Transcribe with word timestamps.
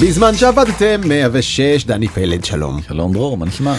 בזמן 0.00 0.34
שעבדתם 0.34 1.00
106 1.04 1.84
דני 1.84 2.08
פלד 2.08 2.44
שלום. 2.44 2.82
שלום 2.88 3.12
דרור 3.12 3.36
מה 3.36 3.46
נשמע? 3.46 3.74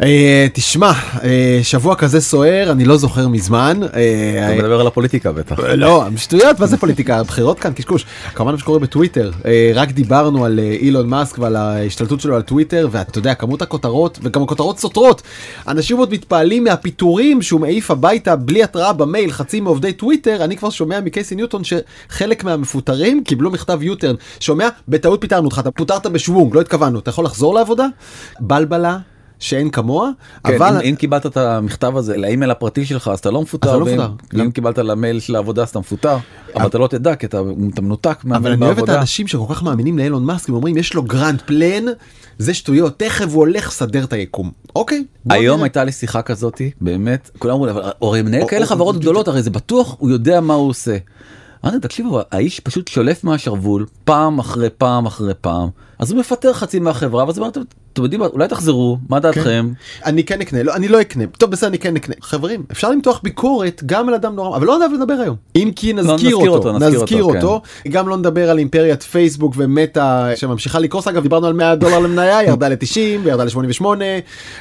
אה, 0.00 0.46
תשמע 0.52 0.92
אה, 1.24 1.60
שבוע 1.62 1.94
כזה 1.94 2.20
סוער 2.20 2.72
אני 2.72 2.84
לא 2.84 2.96
זוכר 2.96 3.28
מזמן. 3.28 3.80
אה, 3.94 4.48
אתה 4.54 4.62
מדבר 4.62 4.80
על 4.80 4.86
הפוליטיקה 4.86 5.32
בטח. 5.32 5.58
לא 5.58 6.04
שטויות 6.16 6.60
מה 6.60 6.66
זה 6.66 6.76
פוליטיקה 6.76 7.18
הבחירות 7.18 7.60
כאן 7.60 7.72
קשקוש 7.72 8.06
כמובן 8.34 8.52
מה 8.52 8.58
שקורה 8.58 8.78
בטוויטר 8.78 9.30
רק 9.74 9.90
דיברנו 9.90 10.44
על 10.44 10.58
אילון 10.58 11.08
מאסק 11.08 11.38
ועל 11.38 11.56
ההשתלטות 11.56 12.20
שלו 12.20 12.36
על 12.36 12.42
טוויטר 12.42 12.88
ואתה 12.90 13.18
יודע 13.18 13.34
כמות 13.34 13.62
הכותרות 13.62 14.18
וגם 14.22 14.42
הכותרות 14.42 14.78
סותרות 14.78 15.22
אנשים 15.68 15.96
עוד 15.96 16.12
מתפעלים 16.12 16.64
מהפיטורים 16.64 17.42
שהוא 17.42 17.60
מעיף 17.60 17.90
הביתה 17.90 18.36
בלי 18.36 18.62
התראה 18.62 18.92
במייל 18.92 19.32
חצי 19.32 19.60
מעובדי 19.60 19.92
טוויטר 19.92 20.44
אני 20.44 20.56
כבר 20.56 20.70
שומע 20.70 21.00
מקייסי 21.00 21.34
ניוטון 21.34 21.62
שחלק 21.64 22.44
מהמפוטרים 22.44 23.24
קיבלו 23.24 23.50
מכתב 23.50 23.82
U-turn 23.82 24.14
שומע 24.40 24.68
בטעות 24.88 25.20
פיטרנו 25.20 25.44
אותך 25.44 25.58
אתה 25.58 25.70
פוטרת 25.70 26.06
בשוונג 26.06 26.54
לא 26.54 26.60
התכוונו 26.60 26.98
אתה 26.98 27.10
יכול 27.10 27.24
לחזור 27.24 27.54
לעבודה 27.54 27.86
בלבלה. 28.40 29.11
שאין 29.42 29.70
כמוה, 29.70 30.10
כן, 30.44 30.54
אבל... 30.54 30.76
אם, 30.76 30.80
אם 30.90 30.94
קיבלת 30.96 31.26
את 31.26 31.36
המכתב 31.36 31.96
הזה 31.96 32.16
לאימייל 32.16 32.50
הפרטי 32.50 32.84
שלך 32.84 33.08
אז 33.08 33.18
אתה 33.18 33.30
לא 33.30 33.42
מפוטר, 33.42 33.68
אתה 33.70 33.78
לא 33.78 33.84
ואם- 33.84 33.98
מפוטר. 34.00 34.42
אם 34.42 34.50
קיבלת 34.50 34.78
למייל 34.78 35.20
של 35.20 35.36
העבודה 35.36 35.62
אז 35.62 35.68
אתה 35.68 35.78
מפוטר, 35.78 36.16
אבל 36.56 36.66
אתה 36.66 36.78
לא 36.78 36.86
תדע 36.86 37.14
כי 37.14 37.26
אתה 37.26 37.40
אתה 37.74 37.80
מנותק 37.82 38.06
אבל 38.24 38.30
מהמייל 38.30 38.52
אני 38.54 38.66
אוהב 38.66 38.78
את. 38.78 38.88
האנשים 38.88 39.26
שכל 39.26 39.54
כך 39.54 39.62
מאמינים 39.62 39.98
לאילון 39.98 40.24
מאסק, 40.24 40.48
הם 40.48 40.54
אומרים 40.54 40.76
יש 40.76 40.94
לו 40.94 41.02
grand 41.02 41.42
plan, 41.46 41.84
זה 42.38 42.54
שטויות, 42.54 42.98
תכף 42.98 43.24
הוא 43.24 43.34
הולך 43.40 43.68
לסדר 43.68 44.04
את 44.04 44.12
היקום. 44.12 44.50
אוקיי. 44.76 45.04
היום 45.30 45.54
נראה. 45.56 45.64
הייתה 45.66 45.84
לי 45.84 45.92
שיחה 45.92 46.22
כזאתי 46.22 46.70
באמת 46.80 47.30
כולם 47.38 47.54
אמרו 47.54 47.66
לי 47.66 47.72
אבל 47.72 47.82
הרי 48.02 48.22
מנהל 48.22 48.42
או- 48.42 48.46
כאלה 48.48 48.62
או- 48.64 48.68
חברות 48.68 48.94
או- 48.94 49.00
גדולות 49.00 49.28
הרי 49.28 49.42
זה 49.42 49.50
בטוח 49.50 49.96
הוא 49.98 50.10
יודע 50.10 50.40
מה 50.40 50.54
הוא 50.54 50.68
עושה. 50.68 50.96
אמרתי 51.64 51.78
תקשיבו 51.80 52.20
האיש 52.30 52.60
פשוט 52.60 52.88
שולף 52.88 53.24
מהשרוול 53.24 53.86
פעם 54.04 54.38
אחרי 54.38 54.68
פעם 54.78 55.06
אחרי 55.06 55.34
פעם 55.40 55.68
אז 55.98 56.10
הוא 56.10 56.20
מפטר 56.20 56.52
חצי 56.52 56.78
מהחברה 56.78 57.24
ואז 57.24 57.38
אמרתם 57.38 57.60
אתם 57.92 58.02
יודעים 58.02 58.20
מה 58.20 58.26
אולי 58.26 58.48
תחזרו 58.48 58.98
מה 59.08 59.20
דעתכם 59.20 59.72
אני 60.04 60.24
כן 60.24 60.40
אקנה, 60.40 60.62
לא, 60.62 60.74
אני 60.74 60.88
לא 60.88 61.00
אקנה, 61.00 61.24
טוב 61.38 61.50
בסדר 61.50 61.68
אני 61.68 61.78
כן 61.78 61.96
אקנה. 61.96 62.14
חברים, 62.20 62.64
אפשר 62.72 62.90
למתוח 62.90 63.20
ביקורת 63.22 63.82
גם 63.86 64.08
על 64.08 64.14
אדם 64.14 64.34
נורא, 64.34 64.56
אבל 64.56 64.66
לא 64.66 64.76
עליו 64.76 64.90
לדבר 64.94 65.14
היום. 65.14 65.36
אם 65.56 65.70
כי 65.76 65.92
נזכיר 65.92 66.14
נזכיר 66.14 66.36
אותו, 66.36 66.52
אותו, 66.52 66.72
נזכיר 66.72 67.02
נזכיר 67.02 67.24
אותו, 67.24 67.36
אותו, 67.36 67.62
גם 67.88 68.08
לא 68.08 68.16
נדבר 68.16 68.50
על 68.50 68.58
אימפריית 68.58 69.02
פייסבוק 69.02 69.54
ומטא 69.56 70.36
שממשיכה 70.36 70.78
לקרוס, 70.78 71.08
אגב 71.08 71.22
דיברנו 71.22 71.46
על 71.46 71.52
100 71.52 71.74
דולר 71.74 71.98
למניה, 71.98 72.42
ירדה 72.48 72.68
ל-90 72.68 72.96
וירדה 73.22 73.44
ל-88, 73.44 73.84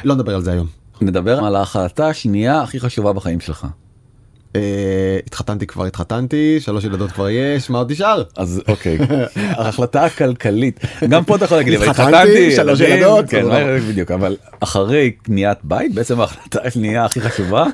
לא 0.04 0.16
נדבר 0.16 0.36
על 0.36 0.42
זה 0.42 0.52
היום. 0.52 0.68
נדבר 1.02 1.46
על 1.46 1.56
ההחלטה 1.56 2.08
השנייה 2.08 2.62
הכי 2.62 2.80
חשובה 2.80 3.14
בחיים 3.14 3.40
שלך. 3.40 3.68
אה, 4.56 5.20
התחתנתי 5.28 5.68
כבר 5.68 5.86
התחתנתי, 5.86 6.60
שלוש 6.60 6.84
ילדות 6.84 7.12
כבר 7.12 7.30
יש, 7.30 7.70
מה 7.70 7.78
עוד 7.78 7.92
נשאר? 7.92 8.24
אז 8.38 8.62
אוקיי 8.68 8.98
ההחלטה 9.58 10.06
הכלכלית 10.06 10.80
גם 11.10 11.24
פה 11.24 11.36
אתה 11.36 11.46
יכול 11.46 11.58
להגיד 11.58 11.82
התחתנתי, 11.82 12.56
שלוש 12.56 12.80
ילדים, 12.80 12.98
ילדות, 12.98 13.30
כן, 13.30 13.46
בדיוק 13.90 14.12
אבל 14.12 14.38
אחרי 14.60 15.12
קניית 15.12 15.58
בית 15.64 15.94
בעצם 15.94 16.20
ההחלטה 16.20 16.60
השנייה 16.68 17.06
הכי 17.06 17.22
חשובה 17.22 17.66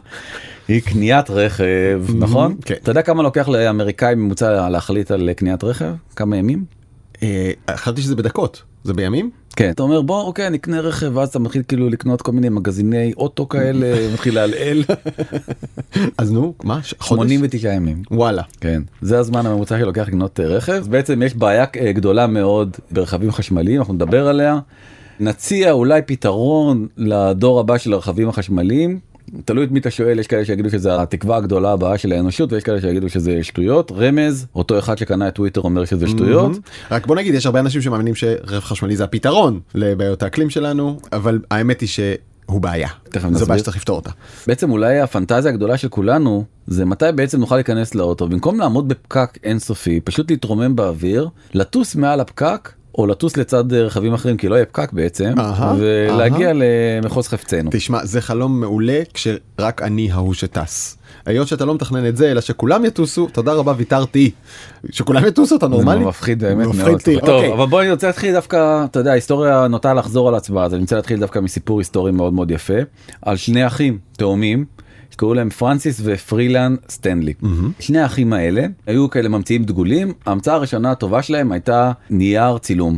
היא 0.67 0.81
קניית 0.81 1.29
רכב 1.29 2.01
נכון 2.15 2.55
כן. 2.65 2.75
אתה 2.83 2.91
יודע 2.91 3.01
כמה 3.01 3.23
לוקח 3.23 3.47
לאמריקאי 3.47 4.15
ממוצע 4.15 4.69
להחליט 4.69 5.11
על 5.11 5.33
קניית 5.33 5.63
רכב 5.63 5.93
כמה 6.15 6.37
ימים. 6.37 6.65
אה, 7.23 7.51
חשבתי 7.71 8.01
שזה 8.01 8.15
בדקות, 8.15 8.63
זה 8.87 8.93
בימים? 8.93 9.29
כן 9.55 9.69
אתה 9.69 9.83
אומר 9.83 10.01
בוא 10.01 10.21
אוקיי 10.23 10.47
אני 10.47 10.57
אקנה 10.57 10.79
רכב 10.79 11.11
ואז 11.17 11.29
אתה 11.29 11.39
מתחיל 11.39 11.63
כאילו 11.67 11.89
לקנות 11.89 12.21
כל 12.21 12.31
מיני 12.31 12.49
מגזיני 12.49 13.13
אוטו 13.17 13.49
כאלה 13.49 13.87
מתחיל 14.13 14.35
לעלעל 14.35 14.83
אז 16.17 16.31
נו, 16.31 16.53
מה? 16.63 16.83
ש- 16.83 16.93
חודש? 16.99 17.21
89 17.23 17.73
ימים. 17.73 18.01
וואלה. 18.11 18.41
כן, 18.61 18.81
זה 19.01 19.19
הזמן 19.19 19.45
הממוצע 19.45 19.79
שלוקח 19.79 20.07
לקנות 20.07 20.39
אה, 20.39 20.45
רכב. 20.45 20.85
בעצם 20.89 21.21
יש 21.21 21.35
בעיה 21.35 21.65
אה, 21.79 21.91
גדולה 21.91 22.27
מאוד 22.27 22.77
ברכבים 22.91 23.31
חשמליים, 23.31 23.79
אנחנו 23.79 23.93
נדבר 23.93 24.27
עליה. 24.27 24.59
נציע 25.19 25.71
אולי 25.71 26.01
פתרון 26.01 26.87
לדור 26.97 27.59
הבא 27.59 27.77
של 27.77 27.93
הרכבים 27.93 28.29
החשמליים. 28.29 28.99
תלוי 29.45 29.65
את 29.65 29.71
מי 29.71 29.79
אתה 29.79 29.91
שואל, 29.91 30.19
יש 30.19 30.27
כאלה 30.27 30.45
שיגידו 30.45 30.69
שזה 30.69 31.01
התקווה 31.01 31.37
הגדולה 31.37 31.71
הבאה 31.71 31.97
של 31.97 32.11
האנושות 32.11 32.53
ויש 32.53 32.63
כאלה 32.63 32.81
שיגידו 32.81 33.09
שזה 33.09 33.43
שטויות. 33.43 33.91
רמז, 33.91 34.45
אותו 34.55 34.79
אחד 34.79 34.97
שקנה 34.97 35.27
את 35.27 35.35
טוויטר 35.35 35.61
אומר 35.61 35.85
שזה 35.85 36.07
שטויות. 36.07 36.51
מהמם. 36.51 36.59
רק 36.91 37.07
בוא 37.07 37.15
נגיד 37.15 37.33
יש 37.33 37.45
הרבה 37.45 37.59
אנשים 37.59 37.81
שמאמינים 37.81 38.15
שרכב 38.15 38.59
חשמלי 38.59 38.95
זה 38.95 39.03
הפתרון 39.03 39.59
לבעיות 39.75 40.23
האקלים 40.23 40.49
שלנו 40.49 40.99
אבל 41.13 41.39
האמת 41.51 41.81
היא 41.81 41.89
שהוא 41.89 42.61
בעיה. 42.61 42.89
תכף 43.03 43.21
זו 43.21 43.29
נסביר. 43.29 43.47
בעיה 43.47 43.59
שצריך 43.59 43.77
לפתור 43.77 43.95
אותה. 43.95 44.09
בעצם 44.47 44.71
אולי 44.71 44.99
הפנטזיה 44.99 45.51
הגדולה 45.51 45.77
של 45.77 45.89
כולנו 45.89 46.43
זה 46.67 46.85
מתי 46.85 47.05
בעצם 47.15 47.39
נוכל 47.39 47.55
להיכנס 47.55 47.95
לאוטו 47.95 48.27
במקום 48.27 48.59
לעמוד 48.59 48.87
בפקק 48.87 49.37
אינסופי 49.43 49.99
פשוט 49.99 50.31
להתרומם 50.31 50.75
באוויר 50.75 51.29
לטוס 51.53 51.95
מעל 51.95 52.19
הפקק 52.19 52.71
או 52.97 53.07
לטוס 53.07 53.37
לצד 53.37 53.73
רכבים 53.73 54.13
אחרים 54.13 54.37
כי 54.37 54.47
לא 54.47 54.55
יהיה 54.55 54.65
פקק 54.65 54.93
בעצם 54.93 55.33
ולהגיע 55.77 56.51
למחוז 56.55 57.27
חפצנו. 57.27 57.69
תשמע 57.73 58.05
זה 58.05 58.21
חלום 58.21 58.59
מעולה 58.59 59.01
כשרק 59.13 59.81
אני 59.81 60.11
ההוא 60.11 60.33
שטס. 60.33 60.97
היות 61.25 61.47
שאתה 61.47 61.65
לא 61.65 61.75
מתכנן 61.75 62.07
את 62.07 62.17
זה 62.17 62.31
אלא 62.31 62.41
שכולם 62.41 62.85
יטוסו 62.85 63.27
תודה 63.27 63.53
רבה 63.53 63.73
ויתרתי. 63.77 64.31
שכולם 64.91 65.25
יטוסו 65.25 65.55
אתה 65.55 65.65
זה 65.65 65.69
נורמלי? 65.69 66.05
מפחיד 66.05 66.39
באמת 66.39 66.67
מאוד. 66.75 66.89
אותי, 66.89 67.19
טוב 67.19 67.29
אוקיי. 67.29 67.53
אבל 67.53 67.65
בוא 67.65 67.81
אני 67.81 67.91
רוצה 67.91 68.07
להתחיל 68.07 68.33
דווקא 68.33 68.85
אתה 68.85 68.99
יודע 68.99 69.11
ההיסטוריה 69.11 69.67
נוטה 69.67 69.93
לחזור 69.93 70.27
על 70.27 70.35
עצמה 70.35 70.63
אז 70.63 70.73
אני 70.73 70.81
רוצה 70.81 70.95
להתחיל 70.95 71.19
דווקא 71.19 71.39
מסיפור 71.39 71.79
היסטורי 71.79 72.11
מאוד 72.11 72.33
מאוד 72.33 72.51
יפה 72.51 72.73
על 73.21 73.35
שני 73.35 73.67
אחים 73.67 73.97
תאומים. 74.17 74.65
שקראו 75.11 75.33
להם 75.33 75.49
פרנסיס 75.49 76.01
ופרילן 76.03 76.75
סטנלי. 76.89 77.33
שני 77.79 77.99
האחים 77.99 78.33
האלה 78.33 78.65
היו 78.87 79.09
כאלה 79.09 79.29
ממציאים 79.29 79.63
דגולים 79.63 80.13
ההמצאה 80.25 80.55
הראשונה 80.55 80.91
הטובה 80.91 81.21
שלהם 81.21 81.51
הייתה 81.51 81.91
נייר 82.09 82.57
צילום. 82.57 82.97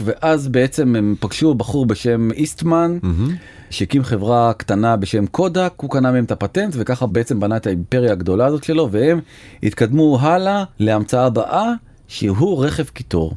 ואז 0.00 0.48
בעצם 0.48 0.96
הם 0.96 1.14
פגשו 1.20 1.54
בחור 1.54 1.86
בשם 1.86 2.30
איסטמן 2.32 2.98
שהקים 3.70 4.02
חברה 4.02 4.52
קטנה 4.56 4.96
בשם 4.96 5.26
קודק 5.26 5.72
הוא 5.76 5.90
קנה 5.90 6.12
מהם 6.12 6.24
את 6.24 6.30
הפטנט 6.30 6.74
וככה 6.78 7.06
בעצם 7.06 7.40
בנה 7.40 7.56
את 7.56 7.66
האימפריה 7.66 8.12
הגדולה 8.12 8.46
הזאת 8.46 8.64
שלו 8.64 8.88
והם 8.90 9.20
התקדמו 9.62 10.18
הלאה 10.20 10.64
להמצאה 10.78 11.26
הבאה 11.26 11.72
שהוא 12.08 12.64
רכב 12.64 12.84
קיטור. 12.84 13.34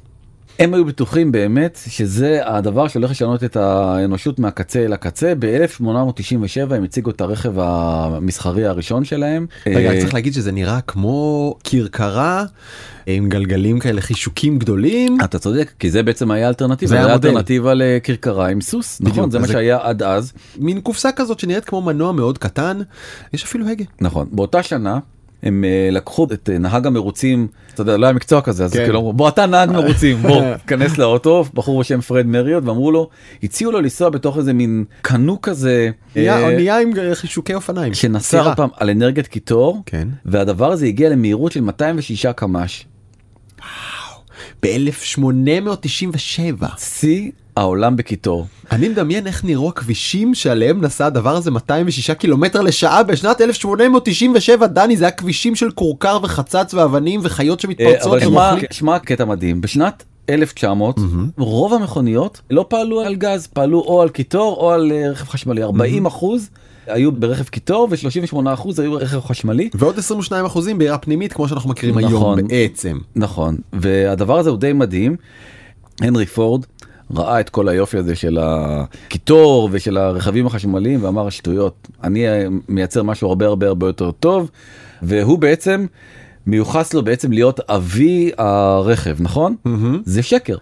הם 0.64 0.74
היו 0.74 0.86
בטוחים 0.86 1.32
באמת 1.32 1.80
שזה 1.88 2.40
הדבר 2.44 2.88
שהולך 2.88 3.12
לשנות 3.12 3.44
את 3.44 3.56
האנושות 3.56 4.40
מהקצה 4.40 4.86
אל 4.86 4.94
הקצה 4.94 5.34
ב-1897 5.40 6.74
הם 6.74 6.84
הציגו 6.84 7.10
את 7.10 7.22
הרכב 7.22 7.60
המסחרי 7.60 8.66
הראשון 8.66 9.04
שלהם. 9.04 9.46
רגע 9.68 9.94
אה, 9.94 10.00
צריך 10.02 10.14
להגיד 10.14 10.34
שזה 10.34 10.52
נראה 10.52 10.82
כמו 10.82 11.56
כרכרה 11.64 12.46
עם 13.06 13.30
גלגלים 13.30 13.80
כאלה 13.80 14.02
חישוקים 14.02 14.60
גדולים. 14.60 15.18
אתה 15.24 15.40
צודק 15.40 15.72
כי 15.80 15.92
זה 15.92 16.04
בעצם 16.04 16.32
היה 16.32 16.48
אלטרנטיבה 16.48 16.90
זה 16.90 17.00
היה. 17.00 17.14
אלטרנטיבה 17.14 17.74
לכרכרה 17.74 18.48
עם 18.48 18.62
סוס 18.62 19.02
נכון 19.02 19.32
זה 19.32 19.40
מה 19.40 19.48
שהיה 19.48 19.80
עד 19.82 20.04
אז 20.04 20.34
מין 20.58 20.82
קופסה 20.82 21.12
כזאת 21.12 21.40
שנראית 21.40 21.66
כמו 21.66 21.82
מנוע 21.82 22.12
מאוד 22.12 22.38
קטן 22.38 22.80
יש 23.34 23.44
אפילו 23.44 23.68
הגה. 23.68 23.86
נכון 24.02 24.28
באותה 24.32 24.64
שנה 24.64 25.00
הם 25.44 25.63
אה, 25.63 25.90
לקחו 25.91 26.28
את 26.34 26.50
אה, 26.53 26.57
נהג 26.57 26.88
המרוצים 26.88 27.47
אתה 27.74 27.81
יודע 27.81 27.97
לא 27.97 28.06
היה 28.06 28.13
מקצוע 28.13 28.41
כזה 28.41 28.66
אז 28.66 28.74
כן. 28.74 28.84
כאילו 28.84 29.13
בוא 29.13 29.29
אתה 29.29 29.46
נהג 29.46 29.72
מרוצים 29.78 30.22
בוא 30.22 30.41
כנס 30.68 30.97
לאוטו 30.97 31.46
בחור 31.53 31.79
בשם 31.79 32.02
פרד 32.02 32.25
מריוט 32.25 32.63
ואמרו 32.66 32.91
לו 32.91 33.09
הציעו 33.44 33.72
לו 33.72 33.81
לנסוע 33.81 34.09
בתוך 34.09 34.38
איזה 34.38 34.53
מין 34.53 34.85
קנו 35.02 35.41
כזה 35.41 35.90
נהיה 36.16 36.38
אה, 36.38 36.44
אונייה 36.44 36.79
עם 36.79 36.91
חישוקי 37.13 37.53
אופניים. 37.53 37.94
שנסע. 37.94 38.41
עוד 38.41 38.56
פעם 38.56 38.69
על 38.78 38.90
אנרגיית 38.90 39.28
קיטור 39.28 39.81
כן. 39.85 40.07
והדבר 40.25 40.72
הזה 40.72 40.85
הגיע 40.85 41.09
למהירות 41.09 41.52
של 41.52 41.62
206 41.62 42.25
קמ"ש 42.25 42.85
ב-1897. 44.63 46.66
שיא 46.78 47.31
העולם 47.56 47.96
בקיטור. 47.96 48.48
אני 48.72 48.90
מדמיין 48.90 49.28
איך 49.28 49.46
נראו 49.46 49.70
הכבישים 49.70 50.36
שעליהם 50.36 50.82
נסע 50.82 51.06
הדבר 51.06 51.36
הזה 51.36 51.52
206 51.52 52.12
קילומטר 52.12 52.62
לשעה 52.62 53.03
בשנת 53.03 53.42
1897 53.42 54.68
דני 54.68 54.98
זה 54.98 55.03
היה 55.03 55.12
כבישים 55.12 55.56
של 55.56 55.72
כורכר 55.72 56.20
וחצץ 56.24 56.74
ואבנים 56.74 57.20
וחיות 57.24 57.59
אה, 57.59 57.62
שמתפרצות 57.62 58.24
אבל 58.24 58.58
שמע, 58.72 59.00
קטע 59.00 59.26
מדהים 59.26 59.62
בשנת 59.62 60.03
1900 60.30 61.00
רוב 61.38 61.74
המכוניות 61.74 62.42
לא 62.50 62.66
פעלו 62.70 63.02
על 63.02 63.16
גז 63.16 63.48
פעלו 63.48 63.80
או 63.80 64.02
על 64.02 64.09
קיטור 64.09 64.58
או 64.59 64.72
על 64.72 64.92
אה, 64.92 65.09
רכב 65.09 65.28
חשמלי 65.28 65.64
40 65.64 66.06
אחוז 66.06 66.50
היו 66.88 67.12
ברכב 67.12 67.44
קיטור 67.44 67.88
ו38 67.92 68.54
אחוז 68.54 68.80
היו 68.80 68.94
רכב 68.94 69.20
חשמלי 69.20 69.70
ועוד 69.74 69.97
22 69.97 70.46
אחוזים 70.46 70.78
בעירה 70.78 70.97
פנימית 70.97 71.34
כמו 71.34 71.47
שאנחנו 71.47 71.70
מכירים 71.70 71.97
היום 71.97 72.14
נכון. 72.14 72.47
בעצם. 72.47 72.97
נכון 73.16 73.58
והדבר 73.74 74.40
הזה 74.40 74.50
הוא 74.50 74.58
די 74.58 74.74
מדהים. 74.74 75.16
הנרי 76.02 76.26
פורד 76.26 76.66
ראה 77.16 77.40
את 77.40 77.49
כל 77.49 77.67
היופי 77.69 77.97
הזה 77.97 78.16
של 78.16 78.37
הקיטור 78.41 79.69
ושל 79.72 79.97
הרכבים 79.97 80.47
החשמליים 80.47 81.03
ואמר 81.03 81.29
שטויות 81.29 81.87
אני 82.03 82.28
אה, 82.28 82.46
מייצר 82.69 83.03
משהו 83.03 83.28
הרבה 83.28 83.46
הרבה 83.46 83.67
הרבה 83.67 83.87
יותר 83.87 84.11
טוב 84.11 84.52
והוא 85.02 85.40
בעצם 85.40 85.85
מיוחס 86.47 86.93
לו 86.93 87.03
בעצם 87.03 87.31
להיות 87.31 87.59
אבי 87.59 88.31
הרכב 88.37 89.17
נכון 89.19 89.55
מהמם. 89.66 90.02
זה 90.05 90.23
שקר. 90.23 90.58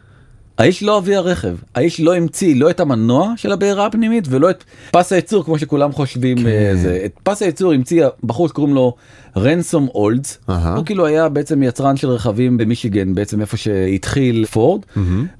האיש 0.59 0.83
לא 0.83 0.97
אבי 0.97 1.15
הרכב, 1.15 1.55
האיש 1.75 1.99
לא 1.99 2.15
המציא 2.15 2.55
לא 2.55 2.69
את 2.69 2.79
המנוע 2.79 3.33
של 3.37 3.51
הבעירה 3.51 3.85
הפנימית 3.85 4.25
ולא 4.29 4.49
את 4.49 4.63
פס 4.91 5.13
הייצור 5.13 5.45
כמו 5.45 5.59
שכולם 5.59 5.91
חושבים 5.91 6.37
כן. 6.37 6.47
אה, 6.47 6.71
זה. 6.75 7.01
את 7.05 7.11
פס 7.23 7.41
הייצור 7.41 7.73
המציא 7.73 8.05
בחור 8.23 8.47
שקוראים 8.47 8.75
לו 8.75 8.95
רנסום 9.37 9.87
אולדס, 9.95 10.37
אהה. 10.49 10.75
הוא 10.75 10.85
כאילו 10.85 11.05
היה 11.05 11.29
בעצם 11.29 11.63
יצרן 11.63 11.97
של 11.97 12.09
רכבים 12.09 12.57
במישיגן 12.57 13.15
בעצם 13.15 13.41
איפה 13.41 13.57
שהתחיל 13.57 14.45
פורד, 14.45 14.81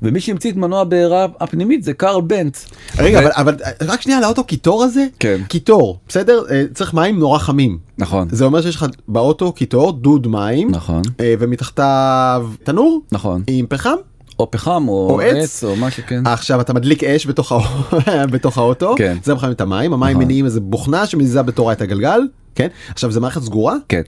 ומי 0.02 0.20
שהמציא 0.20 0.52
את 0.52 0.56
מנוע 0.56 0.82
הבעירה 0.82 1.28
הפנימית 1.40 1.84
זה 1.84 1.94
קרל 1.94 2.22
בנץ. 2.22 2.68
רגע, 2.98 3.20
אבל, 3.20 3.32
אבל 3.36 3.56
רק 3.82 4.02
שנייה 4.02 4.18
על 4.18 4.24
האוטו 4.24 4.44
קיטור 4.44 4.84
הזה? 4.84 5.06
כן. 5.20 5.42
קיטור, 5.48 6.00
בסדר? 6.08 6.44
אה, 6.52 6.64
צריך 6.74 6.94
מים 6.94 7.20
נורא 7.20 7.40
חמים. 7.40 7.78
נכון, 7.98 8.28
זה 8.32 8.46
אומר 8.46 8.62
שיש 8.62 8.76
לך 8.76 8.86
באוטו 9.08 9.52
קיטור, 9.52 9.92
דוד 9.92 10.28
מים, 10.28 10.72
נכון, 10.72 11.02
אה, 11.20 11.34
ומתחתיו 11.40 12.50
תנור 12.64 13.02
נכון, 13.12 13.44
עם 13.48 13.66
פחם. 13.70 13.96
או 14.40 14.52
פחם 14.52 14.88
או 14.88 15.10
או 15.10 15.22
עץ. 15.22 15.36
עץ 15.44 15.64
או 15.64 15.76
מה 15.76 15.92
שכן. 15.92 16.28
עכשיו 16.28 16.62
אתה 16.62 16.74
מדליק 16.74 17.04
אש 17.04 17.28
בתוך, 17.28 17.52
בתוך 18.34 18.58
האוטו, 18.58 18.94
כן. 18.98 19.18
זה 19.24 19.34
מחמם 19.34 19.52
את 19.52 19.62
המים, 19.62 19.94
המים 19.94 20.12
נכון. 20.12 20.24
מניעים 20.24 20.46
איזה 20.46 20.62
בוכנה 20.62 21.06
שמזיזה 21.06 21.42
בתורה 21.42 21.74
את 21.74 21.82
הגלגל, 21.82 22.22
כן? 22.56 22.68
עכשיו 22.92 23.12
זה 23.12 23.20
מערכת 23.20 23.42
סגורה, 23.42 23.76
כן, 23.90 24.02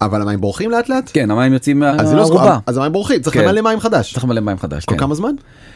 אבל 0.00 0.22
המים 0.22 0.40
בורחים 0.40 0.70
לאט 0.70 0.88
לאט? 0.88 1.10
כן, 1.12 1.30
המים 1.30 1.52
יוצאים 1.52 1.82
אז 1.82 2.12
לא 2.12 2.24
סגורה, 2.24 2.42
מהערובה. 2.44 2.58
אז 2.66 2.76
המים 2.76 2.92
בורחים, 2.92 3.20
צריך 3.20 3.36
כן. 3.36 3.44
למלא 3.44 3.60
מים 3.60 3.80
חדש. 3.80 4.12
צריך 4.12 4.24
למלא 4.24 4.40
מים 4.40 4.58
חדש, 4.58 4.84
כל 4.84 4.94
כן. 4.94 5.00
כמה 5.00 5.14
זמן? 5.14 5.34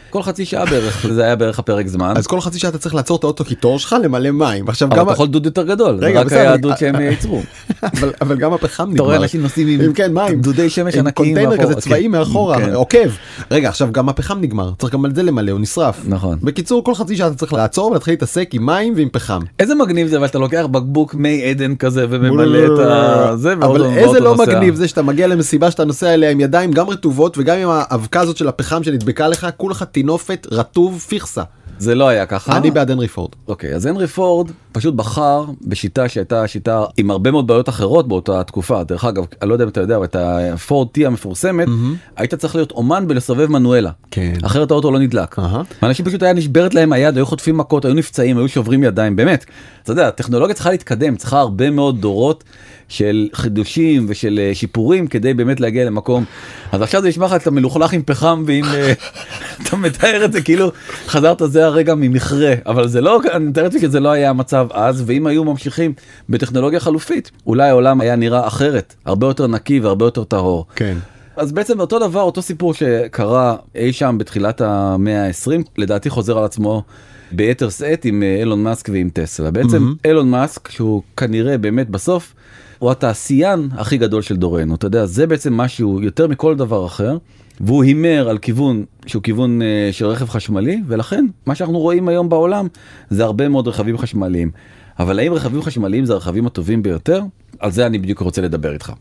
כל 0.09 0.23
חצי 0.23 0.45
שעה 0.45 0.65
בערך, 0.65 1.05
זה 1.13 1.23
היה 1.23 1.35
בערך 1.35 1.59
הפרק 1.59 1.87
זמן. 1.87 2.13
אז 2.17 2.27
כל 2.27 2.41
חצי 2.41 2.59
שעה 2.59 2.69
אתה 2.69 2.77
צריך 2.77 2.95
לעצור 2.95 3.17
את 3.17 3.23
האוטו 3.23 3.45
קיטור 3.45 3.79
שלך 3.79 3.95
למלא 4.03 4.31
מים. 4.31 4.69
עכשיו 4.69 4.87
אבל 4.87 4.97
גם, 4.97 5.05
אתה 5.05 5.13
יכול 5.13 5.27
דוד 5.27 5.45
יותר 5.45 5.63
גדול, 5.63 5.99
זה 5.99 6.19
רק 6.19 6.31
היה 6.31 6.53
הדוד 6.53 6.77
שהם 6.77 6.95
ייצרו. 7.01 7.41
אבל, 8.21 8.37
גם 8.37 8.53
הפחם 8.53 8.83
נגמר. 8.83 8.95
אתה 8.95 9.03
רואה 9.03 9.15
אנשים 9.15 9.41
נוסעים 9.41 9.81
עם 9.81 9.93
כן 9.93 10.13
מים. 10.13 10.41
דודי 10.41 10.69
שמש 10.69 10.95
עם 10.95 10.99
ענקיים 10.99 11.35
קונטיינר 11.35 11.63
כזה 11.63 11.81
צבאי 11.81 12.03
כן. 12.03 12.11
מאחורה, 12.11 12.57
כן. 12.57 12.73
עוקב. 12.73 13.09
רגע 13.51 13.69
עכשיו 13.69 13.89
גם 13.91 14.09
הפחם 14.09 14.37
נגמר, 14.41 14.71
צריך 14.77 14.93
גם 14.93 15.05
על 15.05 15.15
זה 15.15 15.23
למלא, 15.23 15.51
הוא 15.51 15.59
נשרף. 15.59 16.01
נכון. 16.07 16.37
בקיצור 16.41 16.83
כל 16.83 16.95
חצי 16.95 17.17
שעה 17.17 17.27
אתה 17.27 17.35
צריך 17.35 17.53
לעצור 17.53 17.91
ולהתחיל 17.91 18.13
להתעסק 18.13 18.49
עם 18.53 18.65
מים 18.65 18.93
ועם 18.97 19.09
פחם. 19.11 19.41
איזה 19.59 19.75
מגניב 19.75 20.07
זה 20.07 20.17
אבל 20.17 20.25
אתה 20.25 20.39
לוקח 20.39 20.65
בקבוק 20.71 21.15
מי 21.15 21.43
עדן 21.43 21.75
כזה 21.75 22.05
וממלא 22.09 22.65
את 22.65 22.79
ה... 22.79 23.35
זה 23.43 23.53
אבל 23.53 23.83
איזה 23.85 24.19
לא. 24.19 24.35
מגניב 24.35 24.75
זה 24.75 24.87
שאתה 24.87 25.01
מגיע 25.01 25.27
למסיבה 25.27 25.71
שאתה 25.71 25.85
נוסע 25.85 26.13
אליה 26.13 26.29
עם 26.29 26.39
ידיים 26.39 26.71
גם 26.71 26.89
רטובות 26.89 27.37
וגם 27.37 27.57
עם 27.57 27.69
האבקה 27.71 28.19
הזאת 28.19 28.37
של 28.37 28.47
הפחם 28.47 28.83
שנדבקה 28.83 29.27
לך 29.27 29.47
כולך 29.57 29.85
טינופת 29.97 30.47
רטוב 30.51 30.99
פיכסה. 30.99 31.43
זה 31.79 31.95
לא 31.95 32.07
היה 32.07 32.25
ככה. 32.25 32.57
אני 32.57 32.71
בעד 32.71 32.91
הנרי 32.91 33.07
פורד. 33.07 33.31
אוקיי 33.47 33.75
אז 33.75 33.85
הנרי 33.85 34.07
פורד 34.07 34.51
פשוט 34.71 34.93
בחר 34.93 35.45
בשיטה 35.61 36.09
שהייתה 36.09 36.47
שיטה 36.47 36.85
עם 36.97 37.11
הרבה 37.11 37.31
מאוד 37.31 37.47
בעיות 37.47 37.69
אחרות 37.69 38.07
באותה 38.07 38.43
תקופה 38.43 38.83
דרך 38.83 39.05
אגב 39.05 39.25
אני 39.41 39.49
לא 39.49 39.55
יודע 39.55 39.63
אם 39.63 39.69
אתה 39.69 39.81
יודע 39.81 39.95
אבל 39.95 40.05
את 40.05 40.15
הפורד 40.15 40.87
טי 40.87 41.05
המפורסמת 41.05 41.67
היית 42.15 42.35
צריך 42.35 42.55
להיות 42.55 42.71
אומן 42.71 43.07
בלסובב 43.07 43.51
מנואלה 43.51 43.91
כן. 44.11 44.33
אחרת 44.43 44.71
האוטו 44.71 44.91
לא 44.91 44.99
נדלק. 44.99 45.35
אנשים 45.83 46.05
פשוט 46.05 46.23
היה 46.23 46.33
נשברת 46.33 46.73
להם 46.73 46.93
היד 46.93 47.17
היו 47.17 47.25
חוטפים 47.25 47.57
מכות 47.57 47.85
היו 47.85 47.93
נפצעים 47.93 48.37
היו 48.37 48.47
שוברים 48.47 48.83
ידיים 48.83 49.15
באמת. 49.15 49.45
אתה 49.83 49.91
יודע 49.91 50.07
הטכנולוגיה 50.07 50.55
צריכה 50.55 50.71
להתקדם 50.71 51.15
צריכה 51.15 51.39
הרבה 51.39 51.69
מאוד 51.69 52.01
דורות 52.01 52.43
של 52.89 53.27
חידושים 53.33 54.05
ושל 54.09 54.39
אה, 54.41 54.55
שיפורים 54.55 55.07
כדי 55.07 55.33
באמת 55.33 55.59
להגיע 55.59 55.85
למקום 55.85 56.25
אז 56.71 56.81
עכשיו 56.81 57.01
זה 57.01 57.07
נשמע 57.07 57.25
לך 57.25 57.33
אתה 57.33 57.51
מלוכלך 57.51 57.93
עם 57.93 58.01
פחם 58.05 58.43
ועם 58.47 58.65
אה, 58.65 58.93
אתה 59.61 59.75
מתאר 59.75 60.25
את 60.25 60.33
זה 60.33 60.41
כאילו 60.41 60.71
חזרת 61.07 61.41
זה 61.45 61.65
הרגע 61.65 61.95
ממכרה 61.95 62.53
אבל 62.65 62.87
זה 62.87 63.01
לא 63.01 63.21
אני 63.33 63.45
מתאר 63.45 63.63
לעצמי 63.63 63.79
שזה 63.79 63.99
לא 63.99 64.09
היה 64.09 64.29
המצב 64.29 64.67
אז 64.71 65.03
ואם 65.05 65.27
היו 65.27 65.43
ממשיכים 65.43 65.93
בטכנולוגיה 66.29 66.79
חלופית 66.79 67.31
אולי 67.47 67.69
העולם 67.69 68.01
היה 68.01 68.15
נראה 68.15 68.47
אחרת 68.47 68.95
הרבה 69.05 69.27
יותר 69.27 69.47
נקי 69.47 69.79
והרבה 69.79 70.05
יותר 70.05 70.23
טהור. 70.23 70.65
כן. 70.75 70.97
אז 71.35 71.51
בעצם 71.51 71.79
אותו 71.79 71.99
דבר 71.99 72.21
אותו 72.21 72.41
סיפור 72.41 72.73
שקרה 72.73 73.55
אי 73.75 73.93
שם 73.93 74.15
בתחילת 74.19 74.61
המאה 74.61 75.27
ה-20 75.27 75.63
לדעתי 75.77 76.09
חוזר 76.09 76.37
על 76.37 76.43
עצמו 76.43 76.83
ביתר 77.31 77.69
שאת 77.69 78.05
עם 78.05 78.23
אה, 78.23 78.35
אילון 78.39 78.63
מאסק 78.63 78.89
ועם 78.89 79.09
טסלה 79.13 79.51
בעצם 79.51 79.93
אילון 80.05 80.31
מאסק 80.31 80.71
שהוא 80.71 81.01
כנראה 81.17 81.57
באמת 81.57 81.89
בסוף 81.89 82.33
הוא 82.79 82.91
התעשיין 82.91 83.69
הכי 83.71 83.97
גדול 83.97 84.21
של 84.21 84.35
דורנו 84.35 84.75
אתה 84.75 84.87
יודע 84.87 85.05
זה 85.05 85.27
בעצם 85.27 85.53
משהו 85.53 86.01
יותר 86.01 86.27
מכל 86.27 86.55
דבר 86.55 86.85
אחר 86.85 87.17
והוא 87.61 87.83
הימר 87.83 88.29
על 88.29 88.37
כיוון 88.37 88.85
שהוא 89.05 89.23
כיוון 89.23 89.61
אה, 89.61 89.89
של 89.91 90.05
רכב 90.05 90.29
חשמלי 90.29 90.81
ולכן 90.87 91.25
מה 91.45 91.55
שאנחנו 91.55 91.79
רואים 91.79 92.07
היום 92.07 92.29
בעולם 92.29 92.67
זה 93.09 93.23
הרבה 93.23 93.49
מאוד 93.49 93.67
רכבים 93.67 93.97
חשמליים 93.97 94.51
אבל 94.99 95.19
האם 95.19 95.33
רכבים 95.33 95.61
חשמליים 95.61 96.05
זה 96.05 96.13
הרכבים 96.13 96.47
הטובים 96.47 96.83
ביותר 96.83 97.21
על 97.59 97.71
זה 97.71 97.85
אני 97.85 97.97
בדיוק 97.97 98.19
רוצה 98.19 98.41
לדבר 98.41 98.73
איתך. 98.73 98.93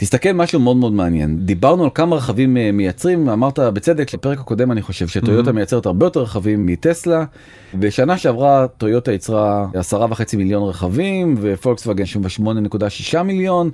תסתכל 0.00 0.32
משהו 0.32 0.60
מאוד 0.60 0.76
מאוד 0.76 0.92
מעניין. 0.92 1.38
דיברנו 1.40 1.84
על 1.84 1.90
כמה 1.94 2.16
רכבים 2.16 2.56
אה, 2.56 2.72
מייצרים 2.72 3.28
אמרת 3.28 3.58
בצדק 3.58 4.14
בפרק 4.14 4.38
הקודם 4.40 4.72
אני 4.72 4.82
חושב 4.82 5.08
שטויוטה 5.08 5.52
מייצרת 5.52 5.86
הרבה 5.86 6.06
יותר 6.06 6.20
רכבים 6.22 6.66
מטסלה. 6.66 7.24
בשנה 7.74 8.18
שעברה 8.18 8.66
טויוטה 8.76 9.12
יצרה 9.12 9.66
עשרה 9.74 10.06
וחצי 10.10 10.36
מיליון 10.36 10.68
רכבים 10.68 11.34
ופולקסווגן 11.40 12.04
8.6 13.14 13.22
מיליון 13.22 13.70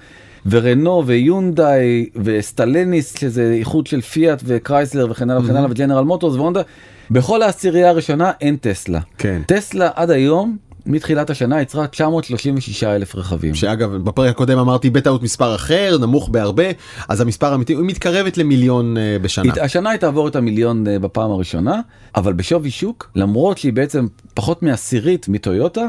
ורנו 0.46 1.06
ויונדאי 1.06 2.06
וסטלניס 2.16 3.18
שזה 3.18 3.52
איחוד 3.52 3.86
של 3.86 4.00
פיאט 4.00 4.42
וקרייסלר 4.44 5.10
וכן 5.10 5.30
הלאה 5.30 5.42
וכן 5.42 5.56
הלאה 5.56 5.70
וג'נרל 5.70 6.04
מוטורס 6.04 6.34
והונדה. 6.34 6.62
בכל 7.10 7.42
העשירייה 7.42 7.88
הראשונה 7.88 8.32
אין 8.40 8.56
טסלה. 8.56 9.00
כן. 9.18 9.42
טסלה 9.46 9.90
עד 9.94 10.10
היום 10.10 10.56
מתחילת 10.86 11.30
השנה 11.30 11.62
יצרה 11.62 11.86
936 11.86 12.84
אלף 12.84 13.14
רכבים. 13.14 13.54
שאגב 13.54 13.96
בפרק 13.96 14.30
הקודם 14.30 14.58
אמרתי 14.58 14.90
בטעות 14.90 15.22
מספר 15.22 15.54
אחר 15.54 15.98
נמוך 16.00 16.28
בהרבה 16.28 16.64
אז 17.08 17.20
המספר 17.20 17.52
האמיתי 17.52 17.72
היא 17.72 17.82
מתקרבת 17.82 18.38
למיליון 18.38 18.96
אה, 18.96 19.16
בשנה. 19.22 19.52
השנה 19.62 19.90
היא 19.90 20.00
תעבור 20.00 20.28
את 20.28 20.36
המיליון 20.36 20.86
אה, 20.86 20.98
בפעם 20.98 21.30
הראשונה 21.30 21.80
אבל 22.16 22.32
בשווי 22.32 22.70
שוק 22.70 23.10
למרות 23.16 23.58
שהיא 23.58 23.72
בעצם 23.72 24.06
פחות 24.34 24.62
מעשירית 24.62 25.28
מטויוטה 25.28 25.86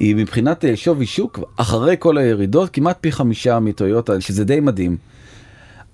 היא 0.00 0.16
מבחינת 0.16 0.64
אה, 0.64 0.76
שווי 0.76 1.06
שוק 1.06 1.40
אחרי 1.56 1.96
כל 1.98 2.18
הירידות 2.18 2.70
כמעט 2.70 2.98
פי 3.00 3.12
חמישה 3.12 3.60
מטויוטה 3.60 4.20
שזה 4.20 4.44
די 4.44 4.60
מדהים. 4.60 4.96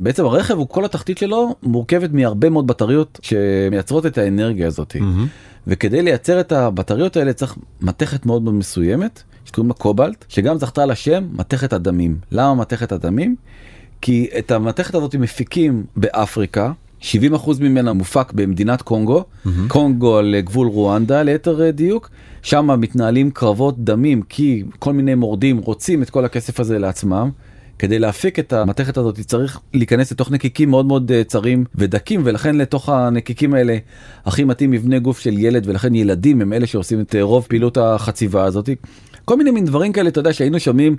בעצם 0.00 0.24
הרכב 0.24 0.54
הוא 0.54 0.68
כל 0.68 0.84
התחתית 0.84 1.18
שלו 1.18 1.54
מורכבת 1.62 2.12
מהרבה 2.12 2.50
מאוד 2.50 2.66
בטריות 2.66 3.20
שמייצרות 3.22 4.06
את 4.06 4.18
האנרגיה 4.18 4.66
הזאת 4.66 4.96
מהמם. 4.96 5.26
וכדי 5.66 6.02
לייצר 6.02 6.40
את 6.40 6.52
הבטריות 6.52 7.16
האלה 7.16 7.32
צריך 7.32 7.56
מתכת 7.80 8.26
מאוד 8.26 8.42
מאוד 8.42 8.54
מסוימת 8.54 9.22
שקוראים 9.44 9.68
לה 9.68 9.74
קובלט 9.74 10.24
שגם 10.28 10.58
זכתה 10.58 10.86
לשם 10.86 11.28
מתכת 11.32 11.72
הדמים. 11.72 12.18
למה 12.32 12.54
מתכת 12.54 12.92
הדמים? 12.92 13.36
כי 14.00 14.28
את 14.38 14.50
המתכת 14.50 14.94
הזאת 14.94 15.14
מפיקים 15.14 15.84
באפריקה 15.96 16.72
70% 17.02 17.04
ממנה 17.60 17.92
מופק 17.92 18.32
במדינת 18.32 18.82
קונגו, 18.82 19.24
קונגו 19.68 20.18
על 20.18 20.34
גבול 20.40 20.66
רואנדה 20.66 21.22
ליתר 21.22 21.62
אה, 21.62 21.70
דיוק, 21.70 22.10
שם 22.42 22.80
מתנהלים 22.80 23.30
קרבות 23.30 23.84
דמים 23.84 24.22
כי 24.22 24.64
כל 24.78 24.92
מיני 24.92 25.14
מורדים 25.14 25.58
רוצים 25.58 26.02
את 26.02 26.10
כל 26.10 26.24
הכסף 26.24 26.60
הזה 26.60 26.78
לעצמם. 26.78 27.30
כדי 27.80 27.98
להפיק 27.98 28.38
את 28.38 28.52
המתכת 28.52 28.96
הזאת 28.96 29.20
צריך 29.20 29.60
להיכנס 29.74 30.12
לתוך 30.12 30.30
נקיקים 30.30 30.70
מאוד 30.70 30.86
מאוד 30.86 31.12
אה, 31.12 31.24
צרים 31.24 31.64
ודקים 31.74 32.22
ולכן 32.24 32.56
לתוך 32.56 32.88
הנקיקים 32.88 33.54
האלה 33.54 33.76
הכי 34.24 34.44
מתאים 34.44 34.70
מבנה 34.70 34.98
גוף 34.98 35.18
של 35.18 35.38
ילד 35.38 35.68
ולכן 35.68 35.94
ילדים 35.94 36.40
הם 36.40 36.52
אלה 36.52 36.66
שעושים 36.66 37.00
את 37.00 37.14
אה, 37.14 37.22
רוב 37.22 37.46
פעילות 37.48 37.76
החציבה 37.76 38.44
הזאת. 38.44 38.68
כל 39.30 39.36
מיני 39.36 39.50
מין 39.50 39.64
דברים 39.64 39.92
כאלה 39.92 40.08
אתה 40.08 40.18
יודע 40.18 40.32
שהיינו 40.32 40.60
שומעים 40.60 40.96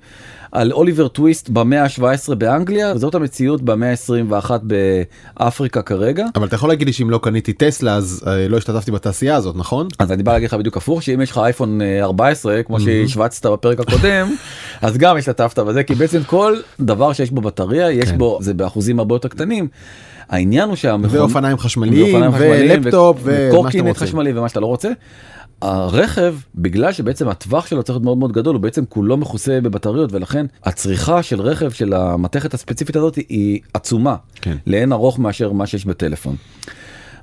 על 0.51 0.71
אוליבר 0.71 1.07
טוויסט 1.07 1.49
במאה 1.49 1.83
ה-17 1.83 2.35
באנגליה 2.35 2.93
וזאת 2.95 3.15
המציאות 3.15 3.61
במאה 3.61 3.91
ה-21 3.91 4.51
באפריקה 5.37 5.81
כרגע. 5.81 6.25
אבל 6.35 6.47
אתה 6.47 6.55
יכול 6.55 6.69
להגיד 6.69 6.87
לי 6.87 6.93
שאם 6.93 7.09
לא 7.09 7.19
קניתי 7.23 7.53
טסלה 7.53 7.95
אז 7.95 8.23
אה, 8.27 8.47
לא 8.47 8.57
השתתפתי 8.57 8.91
בתעשייה 8.91 9.35
הזאת 9.35 9.55
נכון? 9.55 9.87
אז 9.99 10.11
אני 10.11 10.23
בא 10.23 10.33
להגיד 10.33 10.47
לך 10.47 10.53
בדיוק 10.53 10.77
הפוך 10.77 11.03
שאם 11.03 11.21
יש 11.21 11.31
לך 11.31 11.37
אייפון 11.37 11.81
אה, 11.81 12.03
14 12.03 12.63
כמו 12.63 12.79
שהשווצת 12.79 13.45
בפרק 13.45 13.79
הקודם 13.79 14.35
אז 14.81 14.97
גם 14.97 15.17
השתתפת 15.17 15.59
בזה 15.59 15.83
כי 15.83 15.95
בעצם 15.95 16.23
כל 16.23 16.55
דבר 16.79 17.13
שיש 17.13 17.31
בו 17.31 17.41
בטריה 17.41 17.91
יש 17.91 18.09
כן. 18.09 18.17
בו 18.17 18.37
זה 18.41 18.53
באחוזים 18.53 18.99
הרבה 18.99 19.15
יותר 19.15 19.27
קטנים. 19.27 19.67
העניין 20.29 20.69
הוא 20.69 20.75
שהמכון... 20.75 21.17
ואופניים 21.19 21.57
חשמליים 21.57 22.31
ולפטופ 22.37 23.17
ומה 23.23 23.33
שאתה 23.33 23.47
וקורקינט 23.49 23.87
רוצה. 23.87 24.05
חשמלי 24.05 24.31
ומה 24.33 24.49
שאתה 24.49 24.59
לא 24.59 24.65
רוצה. 24.65 24.89
הרכב 25.61 26.35
בגלל 26.55 26.91
שבעצם 26.91 27.27
הטווח 27.29 27.65
שלו 27.65 27.83
צריך 27.83 27.95
להיות 27.95 28.05
מאוד 28.05 28.17
מאוד 28.17 28.31
גדול 28.31 28.55
הוא 28.55 28.61
בעצם 28.61 28.85
כולו 28.89 29.17
מכוסה 29.17 29.59
בבטריות 29.63 30.13
ולכן 30.13 30.45
הצריכה 30.63 31.23
של 31.23 31.41
רכב 31.41 31.71
של 31.71 31.93
המתכת 31.93 32.53
הספציפית 32.53 32.95
הזאת 32.95 33.15
היא 33.15 33.59
עצומה 33.73 34.15
כן. 34.35 34.57
לאין 34.67 34.91
ארוך 34.93 35.19
מאשר 35.19 35.51
מה 35.51 35.67
שיש 35.67 35.85
בטלפון. 35.85 36.35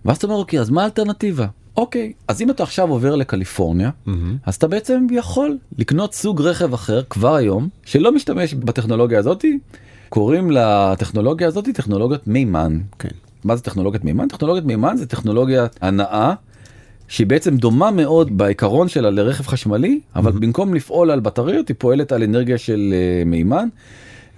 ואז 0.05 0.17
אתה 0.17 0.27
אומר 0.27 0.37
אוקיי 0.37 0.61
אז 0.61 0.71
מה 0.71 0.83
האלטרנטיבה 0.83 1.47
אוקיי 1.77 2.13
אז 2.29 2.43
אם 2.43 2.51
אתה 2.51 2.63
עכשיו 2.63 2.89
עובר 2.89 3.17
לקליפורניה 3.17 3.91
מהמם. 4.07 4.37
אז 4.47 4.55
אתה 4.55 4.69
בעצם 4.69 5.07
יכול 5.11 5.57
לקנות 5.79 6.15
סוג 6.15 6.43
רכב 6.43 6.75
אחר 6.75 7.03
כבר 7.11 7.35
היום 7.35 7.69
שלא 7.85 8.13
משתמש 8.13 8.55
בטכנולוגיה 8.55 9.19
הזאתי 9.19 9.59
קוראים 10.09 10.51
לטכנולוגיה 10.51 11.49
הזאתי 11.49 11.73
טכנולוגיית 11.73 12.27
מימן. 12.27 12.79
כן. 12.99 13.09
מה 13.45 13.57
זה 13.57 13.63
טכנולוגיית 13.63 14.05
מימן? 14.05 14.29
טכנולוגיית 14.29 14.65
מימן 14.65 14.97
זה 14.97 15.07
טכנולוגיית 15.07 15.79
הנעה 15.81 16.35
שהיא 17.09 17.27
בעצם 17.27 17.57
דומה 17.57 17.91
מאוד 17.91 18.39
בעיקרון 18.39 18.89
שלה 18.89 19.11
לרכב 19.11 19.47
חשמלי 19.47 20.01
אבל 20.17 20.33
במקום 20.33 20.75
לפעול 20.75 21.11
על 21.11 21.21
בטריות 21.21 21.69
היא 21.69 21.77
פועלת 21.79 22.13
על 22.13 22.23
אנרגיה 22.23 22.59
של 22.59 22.95
אה, 22.95 23.25
מימן 23.25 23.69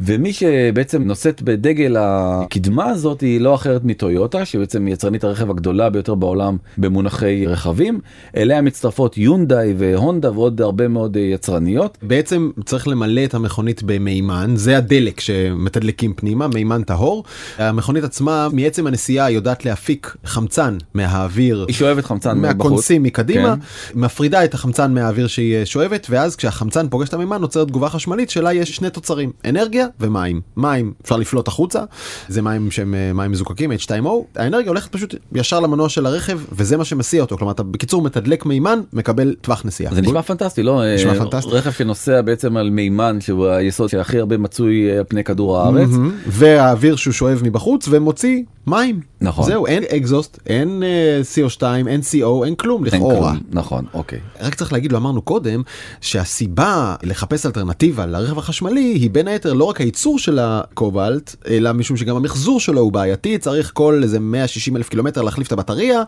ומי 0.00 0.32
שבעצם 0.32 1.02
נושאת 1.02 1.42
בדגל 1.42 1.96
הקדמה 1.98 2.84
הזאת 2.84 3.20
היא 3.20 3.40
לא 3.40 3.54
אחרת 3.54 3.84
מטויוטה 3.84 4.44
שבעצם 4.44 4.88
יצרנית 4.88 5.24
הרכב 5.24 5.50
הגדולה 5.50 5.90
ביותר 5.90 6.14
בעולם 6.14 6.56
במונחי 6.78 7.46
רכבים. 7.46 8.00
אליה 8.36 8.62
מצטרפות 8.62 9.18
יונדאי 9.18 9.74
והונדה 9.78 10.32
ועוד 10.32 10.60
הרבה 10.60 10.88
מאוד 10.88 11.16
יצרניות. 11.16 11.98
בעצם 12.02 12.50
צריך 12.64 12.88
למלא 12.88 13.24
את 13.24 13.34
המכונית 13.34 13.82
במימן. 13.82 14.52
זה 14.56 14.76
הדלק 14.76 15.20
שמתדלקים 15.20 16.12
פנימה 16.14 16.48
מימן 16.48 16.82
טהור. 16.82 17.24
המכונית 17.58 18.04
עצמה 18.04 18.48
מעצם 18.52 18.86
הנסיעה 18.86 19.30
יודעת 19.30 19.64
להפיק 19.64 20.16
חמצן 20.24 20.76
מהאוויר. 20.94 21.64
היא 21.68 21.76
שואבת 21.76 22.04
חמצן 22.04 22.38
מהקונסים 22.38 23.02
מקדימה. 23.02 23.54
כן. 23.56 24.00
מפרידה 24.00 24.44
את 24.44 24.54
החמצן 24.54 24.94
מהאוויר 24.94 25.26
שהיא 25.26 25.64
שואבת 25.64 26.06
ואז 26.10 26.36
כשהחמצן 26.36 26.88
פוגש 26.88 27.08
את 27.08 27.14
המימן 27.14 27.40
נוצרת 27.40 27.68
תגובה 27.68 27.88
חשמלית 27.88 28.30
שלה 28.30 28.52
יש 28.52 28.76
שני 28.76 28.90
תוצרים 28.90 29.32
אנרגיה 29.44 29.86
ומים. 30.00 30.40
מים 30.56 30.92
אפשר 31.02 31.16
לפלוט 31.16 31.48
החוצה. 31.48 31.82
זה 32.28 32.42
מים 32.42 32.70
שהם 32.70 32.94
אה, 32.94 33.12
מים 33.12 33.30
מזוקקים 33.30 33.72
H2O 33.72 34.08
האנרגיה 34.36 34.68
הולכת 34.68 34.92
פשוט 34.92 35.14
ישר 35.34 35.60
למנוע 35.60 35.88
של 35.88 36.06
הרכב 36.06 36.40
וזה 36.52 36.76
מה 36.76 36.84
שמסיע 36.84 37.22
אותו. 37.22 37.36
כלומר 37.36 37.52
אתה 37.52 37.62
בקיצור 37.62 38.02
מתדלק 38.02 38.46
מימן 38.46 38.80
מקבל 38.92 39.34
טווח 39.40 39.62
נסיעה. 39.64 39.94
זה 39.94 40.02
נשמע 40.02 40.22
פנטסטי 40.22 40.62
לא? 40.62 40.94
נשמע 40.94 41.14
פנטסטי. 41.14 41.50
רכב 41.50 41.70
שנוסע 41.70 42.22
בעצם 42.22 42.56
על 42.56 42.70
מימן 42.70 43.20
שהוא 43.20 43.46
היסוד 43.46 43.88
שהכי 43.88 44.18
הרבה 44.18 44.38
מצוי 44.38 44.98
על 44.98 45.04
פני 45.08 45.24
כדור 45.24 45.58
הארץ. 45.58 45.90
והאוויר 46.26 46.96
שהוא 46.96 47.12
שואב 47.12 47.40
מבחוץ 47.44 47.86
ומוציא 47.90 48.42
מים. 48.66 49.00
נכון. 49.20 49.44
זהו 49.44 49.66
אין 49.66 49.82
אקזוסט 49.96 50.38
אין 50.46 50.82
uh, 50.82 51.58
co2 51.58 51.62
אין 51.88 52.00
co 52.00 52.44
אין 52.44 52.54
כלום 52.54 52.84
לכאורה. 52.84 53.34
נכון 53.50 53.84
אוקיי. 53.94 54.18
רק 54.40 54.54
צריך 54.54 54.72
להגיד 54.72 54.92
לא 54.92 54.98
אמרנו 54.98 55.22
קודם 55.22 55.62
שהסיבה 56.00 56.94
לחפש 57.02 57.46
אלטרנטיבה 57.46 58.06
לרכב 58.06 58.38
החשמלי 58.38 58.80
היא 58.80 59.10
בין 59.10 59.28
היתר 59.28 59.52
לא 59.52 59.64
רק 59.64 59.79
הייצור 59.80 60.18
של 60.18 60.38
הקובלט 60.38 61.36
אלא 61.48 61.72
משום 61.72 61.96
שגם 61.96 62.16
המחזור 62.16 62.60
שלו 62.60 62.80
הוא 62.80 62.92
בעייתי 62.92 63.38
צריך 63.38 63.70
כל 63.74 64.00
איזה 64.02 64.20
160 64.20 64.76
אלף 64.76 64.88
קילומטר 64.88 65.22
להחליף 65.22 65.46
את 65.46 65.52
הבטריה 65.52 66.02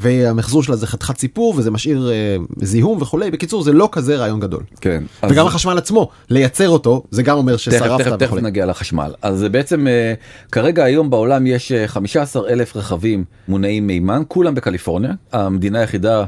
והמחזור 0.00 0.62
שלה 0.62 0.76
זה 0.76 0.86
חתיכת 0.86 1.18
סיפור 1.18 1.54
וזה 1.56 1.70
משאיר 1.70 2.10
uh, 2.10 2.64
זיהום 2.64 3.02
וכולי 3.02 3.30
בקיצור 3.30 3.62
זה 3.62 3.72
לא 3.72 3.88
כזה 3.92 4.16
רעיון 4.16 4.40
גדול 4.40 4.62
כן 4.80 5.04
וגם 5.30 5.46
אז... 5.46 5.52
החשמל 5.52 5.78
עצמו 5.78 6.08
לייצר 6.30 6.68
אותו 6.68 7.02
זה 7.10 7.22
גם 7.22 7.36
אומר 7.36 7.56
ששרפת. 7.56 8.04
תכף, 8.04 8.16
תכף 8.16 8.36
נגיע 8.36 8.66
לחשמל 8.66 9.14
אז 9.22 9.42
בעצם 9.50 9.86
uh, 9.86 10.50
כרגע 10.52 10.84
היום 10.84 11.10
בעולם 11.10 11.46
יש 11.46 11.72
15 11.86 12.48
אלף 12.48 12.76
רכבים 12.76 13.24
מונעים 13.48 13.86
מימן 13.86 14.22
כולם 14.28 14.54
בקליפורניה 14.54 15.12
המדינה 15.32 15.80
היחידה 15.80 16.24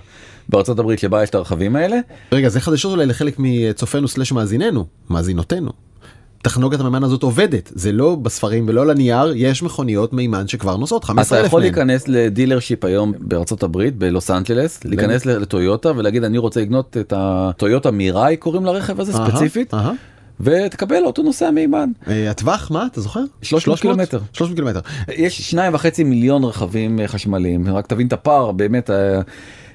בארצות 0.49 0.78
הברית 0.78 0.99
שבה 0.99 1.23
יש 1.23 1.30
את 1.30 1.35
הרכבים 1.35 1.76
האלה. 1.76 1.97
רגע 2.33 2.49
זה 2.49 2.61
חדשות 2.61 2.92
אולי 2.92 3.07
לחלק 3.07 3.35
מצופינו 3.38 4.09
סלש 4.09 4.33
מאזיננו 4.33 4.87
מאזינותינו. 5.11 5.89
טכנולוגיית 6.42 6.80
המימן 6.80 7.04
הזאת 7.04 7.23
עובדת 7.23 7.73
זה 7.75 7.92
לא 7.92 8.14
בספרים 8.14 8.64
ולא 8.68 8.82
על 8.82 8.90
הנייר 8.90 9.32
יש 9.37 9.62
מכוניות 9.62 10.12
מימן 10.12 10.49
שכבר 10.49 10.76
נוסעות 10.76 11.04
15 11.04 11.38
אלף. 11.38 11.44
אתה 11.44 11.49
יכול 11.49 11.61
להיכנס 11.61 12.09
לדילר 12.09 12.61
שיפ 12.61 12.85
היום 12.85 13.12
בארצות 13.18 13.62
הברית 13.62 13.97
בלוס 13.97 14.30
אנג'לס 14.30 14.85
להיכנס 14.85 15.26
לטויוטה 15.26 15.92
ולהגיד 15.97 16.25
אני 16.25 16.38
רוצה 16.38 16.61
לקנות 16.61 16.97
את 17.00 17.12
הטויוטה 17.16 17.90
מיראי 17.90 18.37
קוראים 18.37 18.64
לרכב 18.64 19.00
הזה 19.00 19.12
ספציפית. 19.12 19.75
ותקבל 20.40 21.04
אותו 21.04 21.23
נוסע 21.23 21.50
מימן. 21.50 21.90
הטווח 22.06 22.70
מה 22.70 22.87
אתה 22.92 23.00
זוכר? 23.00 23.20
300 23.42 23.80
קילומטר. 23.80 24.18
300 24.32 24.56
קילומטר. 24.56 24.80
יש 25.09 25.40
שניים 25.50 25.75
וחצי 25.75 26.04
מיליון 26.04 26.44
רכבים 26.44 26.99
חשמליים 27.06 27.75
רק 27.75 27.87
תבין 27.87 28.06
את 28.06 28.12
הפער 28.12 28.52
באמת. 28.52 28.90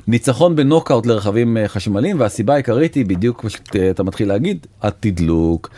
ניצחון 0.08 0.56
בנוקאוט 0.56 1.06
לרכבים 1.06 1.58
חשמליים 1.68 2.20
והסיבה 2.20 2.54
העיקרית 2.54 2.96
היא 2.96 3.06
בדיוק 3.06 3.42
כמו 3.42 3.50
שאתה 3.50 4.04
מתחיל 4.04 4.28
להגיד 4.28 4.68
התדלוק. 4.82 5.70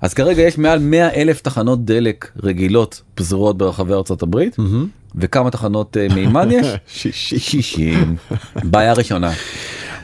אז 0.00 0.14
כרגע 0.14 0.42
יש 0.42 0.58
מעל 0.58 0.78
100 0.78 1.14
אלף 1.14 1.40
תחנות 1.40 1.84
דלק 1.84 2.32
רגילות 2.42 3.02
פזורות 3.14 3.58
ברחבי 3.58 3.92
ארצות 3.92 4.22
הברית 4.22 4.56
וכמה 5.14 5.50
תחנות 5.50 5.96
מימן 6.14 6.48
יש? 6.50 6.66
60. 6.86 8.16
בעיה 8.64 8.92
ראשונה. 8.92 9.32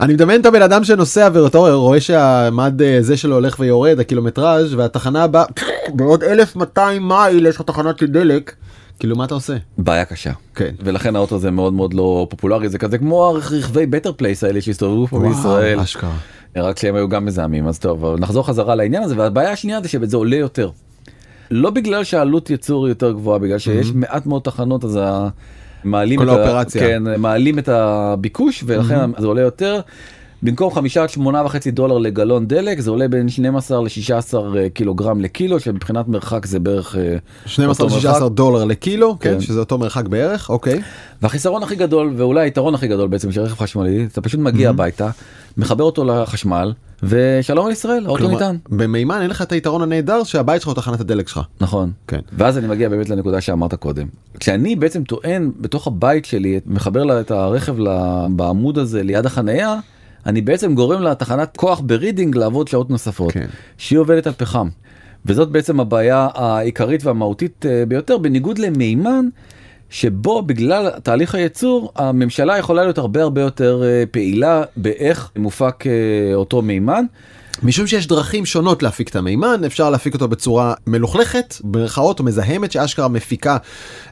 אני 0.01 0.13
מדמיין 0.13 0.41
את 0.41 0.45
הבן 0.45 0.61
אדם 0.61 0.83
שנוסע 0.83 1.29
ואותו 1.33 1.81
רואה 1.81 2.01
שהמד 2.01 2.81
הזה 2.99 3.17
שלו 3.17 3.35
הולך 3.35 3.59
ויורד 3.59 3.99
הקילומטראז' 3.99 4.73
והתחנה 4.73 5.23
הבאה 5.23 5.45
בעוד 5.95 6.23
1200 6.23 7.07
מייל 7.07 7.45
יש 7.45 7.55
לך 7.55 7.61
תחנת 7.61 8.03
דלק. 8.03 8.55
כאילו 8.99 9.15
מה 9.15 9.25
אתה 9.25 9.33
עושה? 9.33 9.55
בעיה 9.77 10.05
קשה. 10.05 10.31
כן. 10.55 10.75
ולכן 10.83 11.15
האוטו 11.15 11.35
הזה 11.35 11.51
מאוד 11.51 11.73
מאוד 11.73 11.93
לא 11.93 12.27
פופולרי 12.29 12.69
זה 12.69 12.77
כזה 12.77 12.97
כמו 12.97 13.25
הרכבי 13.25 13.85
בטר 13.85 14.11
פלייס 14.13 14.43
האלה 14.43 14.61
שהסתובבו 14.61 15.07
פה 15.07 15.19
בישראל. 15.19 15.79
אשכרה. 15.79 16.17
רק 16.63 16.79
שהם 16.79 16.95
היו 16.95 17.09
גם 17.09 17.25
מזהמים 17.25 17.67
אז 17.67 17.79
טוב 17.79 18.15
נחזור 18.19 18.47
חזרה 18.47 18.75
לעניין 18.75 19.03
הזה 19.03 19.17
והבעיה 19.17 19.51
השנייה 19.51 19.81
זה 19.81 19.89
שזה 19.89 20.17
עולה 20.17 20.35
יותר. 20.35 20.69
לא 21.51 21.69
בגלל 21.69 22.03
שהעלות 22.03 22.49
ייצור 22.49 22.87
יותר 22.87 23.11
גבוהה 23.11 23.39
בגלל 23.39 23.57
שיש 23.57 23.91
מעט 23.91 24.25
מאוד 24.25 24.41
תחנות 24.41 24.83
אז 24.83 24.99
מעלים 25.83 26.19
כל 26.19 26.29
האופרציה. 26.29 26.81
כן, 26.81 27.03
מעלים 27.21 27.59
את 27.59 27.69
הביקוש 27.69 28.63
ולכן 28.67 29.11
mm-hmm. 29.11 29.21
זה 29.21 29.27
עולה 29.27 29.41
יותר. 29.41 29.81
במקום 30.45 30.73
חמישה 30.73 31.03
עד 31.03 31.09
שמונה 31.09 31.45
וחצי 31.45 31.71
דולר 31.71 31.97
לגלון 31.97 32.47
דלק 32.47 32.79
זה 32.79 32.89
עולה 32.89 33.07
בין 33.07 33.29
12 33.29 33.81
ל-16 33.81 34.33
קילוגרם 34.73 35.21
לקילו 35.21 35.59
שמבחינת 35.59 36.07
מרחק 36.07 36.45
זה 36.45 36.59
בערך 36.59 36.95
12 37.45 37.89
16 37.89 38.29
דולר 38.29 38.63
לקילו 38.63 39.19
כן. 39.19 39.33
כן 39.33 39.41
שזה 39.41 39.59
אותו 39.59 39.77
מרחק 39.77 40.07
בערך 40.07 40.49
אוקיי 40.49 40.81
והחיסרון 41.21 41.63
הכי 41.63 41.75
גדול 41.75 42.13
ואולי 42.17 42.41
היתרון 42.41 42.75
הכי 42.75 42.87
גדול 42.87 43.07
בעצם 43.07 43.31
של 43.31 43.41
רכב 43.41 43.55
חשמלי 43.55 44.07
אתה 44.11 44.21
פשוט 44.21 44.39
מגיע 44.39 44.69
mm-hmm. 44.69 44.73
הביתה 44.73 45.09
מחבר 45.57 45.83
אותו 45.83 46.03
לחשמל 46.03 46.73
ושלום 47.03 47.65
על 47.65 47.71
ישראל 47.71 48.05
האוטו 48.05 48.27
ניתן. 48.27 48.55
במימן 48.69 49.21
אין 49.21 49.29
לך 49.29 49.41
את 49.41 49.51
היתרון 49.51 49.81
הנהדר 49.81 50.23
שהבית 50.23 50.61
שלך 50.61 50.67
הוא 50.67 50.75
תחנת 50.75 50.99
הדלק 50.99 51.27
שלך. 51.27 51.41
נכון. 51.61 51.91
כן. 52.07 52.19
ואז 52.33 52.57
אני 52.57 52.67
מגיע 52.67 52.89
באמת 52.89 53.09
לנקודה 53.09 53.41
שאמרת 53.41 53.73
קודם. 53.73 54.07
כשאני 54.39 54.75
בעצם 54.75 55.03
טוען 55.03 55.51
בתוך 55.59 55.87
הבית 55.87 56.25
שלי 56.25 56.59
מחבר 56.65 57.21
את 57.21 57.31
הרכב 57.31 57.75
בעמוד 58.29 58.77
הזה 58.77 59.03
ליד 59.03 59.25
החנייה. 59.25 59.79
אני 60.25 60.41
בעצם 60.41 60.75
גורם 60.75 61.01
לתחנת 61.01 61.57
כוח 61.57 61.79
ברידינג 61.79 62.37
לעבוד 62.37 62.67
שעות 62.67 62.89
נוספות 62.89 63.31
כן. 63.31 63.45
שהיא 63.77 63.99
עובדת 63.99 64.27
על 64.27 64.33
פחם. 64.33 64.67
וזאת 65.25 65.49
בעצם 65.49 65.79
הבעיה 65.79 66.27
העיקרית 66.33 67.05
והמהותית 67.05 67.65
ביותר 67.87 68.17
בניגוד 68.17 68.57
למימן 68.57 69.25
שבו 69.89 70.41
בגלל 70.41 70.89
תהליך 71.03 71.35
הייצור 71.35 71.91
הממשלה 71.95 72.57
יכולה 72.57 72.83
להיות 72.83 72.97
הרבה 72.97 73.21
הרבה 73.21 73.41
יותר 73.41 73.83
פעילה 74.11 74.63
באיך 74.77 75.31
מופק 75.35 75.83
אותו 76.33 76.61
מימן. 76.61 77.05
משום 77.63 77.87
שיש 77.87 78.07
דרכים 78.07 78.45
שונות 78.45 78.83
להפיק 78.83 79.09
את 79.09 79.15
המימן 79.15 79.61
אפשר 79.65 79.89
להפיק 79.89 80.13
אותו 80.13 80.27
בצורה 80.27 80.73
מלוכלכת 80.87 81.55
במרכאות 81.63 82.19
או 82.19 82.23
מזהמת 82.23 82.71
שאשכרה 82.71 83.07
מפיקה 83.07 83.57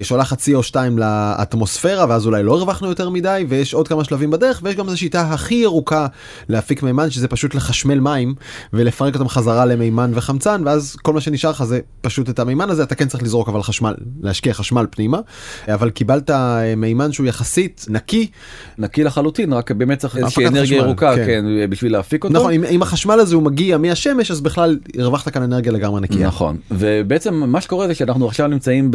שולחת 0.01 0.41
CO2 0.41 0.75
לאטמוספירה 0.97 2.05
ואז 2.09 2.25
אולי 2.25 2.43
לא 2.43 2.55
הרווחנו 2.55 2.87
יותר 2.87 3.09
מדי 3.09 3.45
ויש 3.49 3.73
עוד 3.73 3.87
כמה 3.87 4.03
שלבים 4.03 4.31
בדרך 4.31 4.61
ויש 4.63 4.75
גם 4.75 4.87
את 4.87 4.93
השיטה 4.93 5.21
הכי 5.21 5.55
ירוקה 5.55 6.07
להפיק 6.49 6.83
מימן 6.83 7.09
שזה 7.09 7.27
פשוט 7.27 7.55
לחשמל 7.55 7.99
מים 7.99 8.33
ולפרק 8.73 9.13
אותם 9.13 9.27
חזרה 9.27 9.65
למימן 9.65 10.11
וחמצן 10.13 10.61
ואז 10.65 10.95
כל 11.01 11.13
מה 11.13 11.21
שנשאר 11.21 11.49
לך 11.49 11.63
זה 11.63 11.79
פשוט 12.01 12.29
את 12.29 12.39
המימן 12.39 12.69
הזה 12.69 12.83
אתה 12.83 12.95
כן 12.95 13.07
צריך 13.07 13.23
לזרוק 13.23 13.49
אבל 13.49 13.63
חשמל 13.63 13.93
להשקיע 14.21 14.53
חשמל 14.53 14.85
פנימה. 14.89 15.19
אבל 15.67 15.89
קיבלת 15.89 16.31
מימן 16.77 17.11
שהוא 17.11 17.27
יחסית 17.27 17.85
נקי. 17.89 18.27
נקי 18.77 19.03
לחלוטין 19.03 19.53
רק 19.53 19.71
באמת 19.71 19.97
צריך 19.97 20.17
איזושהי 20.17 20.47
אנרגיה 20.47 20.77
ירוקה 20.77 21.15
כן. 21.15 21.25
כן 21.25 21.45
בשביל 21.69 21.91
להפיק 21.91 22.23
אותו. 22.23 22.33
נכון 22.33 22.53
עם, 22.53 22.63
עם 22.69 22.81
החשמל 22.81 23.19
הזה 23.19 23.32
הוא 23.35 23.43
מגיע 23.43 23.77
מהשמש 23.77 24.31
אז 24.31 24.41
בכלל 24.41 24.79
הרווחת 24.99 25.29
כאן 25.29 25.43
אנרגיה 25.43 25.71
לגמרי 25.71 26.01
נקייה. 26.01 26.27
נכון. 26.27 26.57
ובעצם 26.71 27.33
מה 27.33 27.61
שקורה 27.61 27.87
זה 27.87 27.95
שאנחנו 27.95 28.27
עכשיו 28.27 28.47
נמצאים 28.47 28.91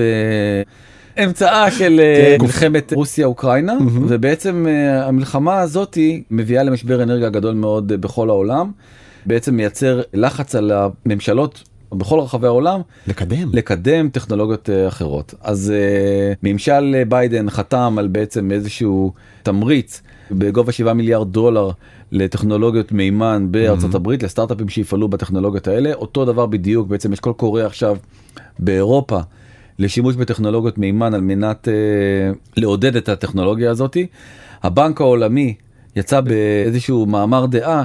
באמצעה 1.17 1.71
של 1.71 2.01
אה, 2.01 2.37
כן. 2.39 2.45
מלחמת 2.45 2.93
רוסיה 2.93 3.27
אוקראינה 3.27 3.75
ובעצם 4.09 4.67
אה, 4.69 5.07
המלחמה 5.07 5.61
הזאתי 5.61 6.23
מביאה 6.31 6.63
למשבר 6.63 7.03
אנרגיה 7.03 7.29
גדול 7.29 7.55
מאוד 7.55 7.93
בכל 7.93 8.29
העולם. 8.29 8.71
בעצם 9.27 9.55
מייצר 9.55 10.01
לחץ 10.15 10.55
על 10.55 10.73
הממשלות 10.75 11.63
בכל 11.93 12.21
רחבי 12.21 12.47
העולם 12.47 12.81
לקדם. 13.07 13.51
לקדם 13.53 14.09
טכנולוגיות 14.09 14.71
אחרות. 14.89 15.35
אז 15.41 15.73
uh, 15.75 16.37
ממשל 16.43 17.03
ביידן 17.09 17.51
חתם 17.51 17.97
על 17.99 18.07
בעצם 18.09 18.53
איזשהו 18.53 19.13
תמריץ 19.43 20.03
בגובה 20.31 20.73
7 20.73 20.93
מיליארד 20.93 21.33
דולר 21.33 21.71
לטכנולוגיות 22.13 22.93
מימן 22.93 23.47
בארצות 23.51 23.93
mm-hmm. 23.93 23.97
הברית 23.97 24.23
לסטארט-אפים 24.23 24.69
שיפעלו 24.69 25.09
בטכנולוגיות 25.09 25.69
האלה 25.69 25.95
אותו 25.95 26.25
דבר 26.25 26.47
בדיוק 26.47 26.89
בעצם 26.89 27.13
יש 27.13 27.21
קול 27.21 27.33
קורא 27.33 27.63
עכשיו 27.63 27.97
באירופה 28.59 29.21
לשימוש 29.79 30.17
בטכנולוגיות 30.17 30.79
מימן 30.79 31.15
על 31.15 31.21
מנת 31.21 31.69
uh, 31.69 32.37
לעודד 32.57 32.97
את 32.97 33.09
הטכנולוגיה 33.09 33.71
הזאתי. 33.71 34.07
הבנק 34.63 35.01
העולמי 35.01 35.55
יצא 35.97 36.21
באיזשהו 36.21 37.07
מאמר 37.07 37.47
דעה 37.47 37.85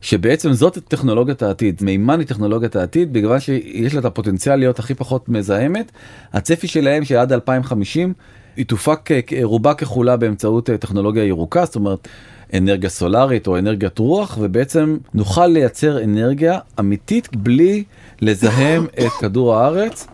שבעצם 0.00 0.52
זאת 0.52 0.78
טכנולוגיית 0.88 1.42
העתיד 1.42 1.80
מימן 1.82 2.18
היא 2.18 2.26
טכנולוגיית 2.26 2.76
העתיד 2.76 3.12
בגלל 3.12 3.38
שיש 3.38 3.94
לה 3.94 4.00
את 4.00 4.04
הפוטנציאל 4.04 4.56
להיות 4.56 4.78
הכי 4.78 4.94
פחות 4.94 5.28
מזהמת 5.28 5.92
הצפי 6.32 6.66
שלהם 6.66 7.04
שעד 7.04 7.32
2050 7.32 8.12
היא 8.58 8.66
תופק 8.66 9.10
רובה 9.42 9.74
ככולה 9.74 10.16
באמצעות 10.16 10.70
טכנולוגיה 10.80 11.24
ירוקה 11.24 11.64
זאת 11.64 11.76
אומרת 11.76 12.08
אנרגיה 12.54 12.90
סולארית 12.90 13.46
או 13.46 13.58
אנרגיית 13.58 13.98
רוח 13.98 14.38
ובעצם 14.40 14.96
נוכל 15.14 15.46
לייצר 15.46 16.04
אנרגיה 16.04 16.58
אמיתית 16.80 17.36
בלי 17.36 17.84
לזהם 18.20 18.86
את 19.06 19.12
כדור 19.20 19.54
הארץ. 19.54 20.06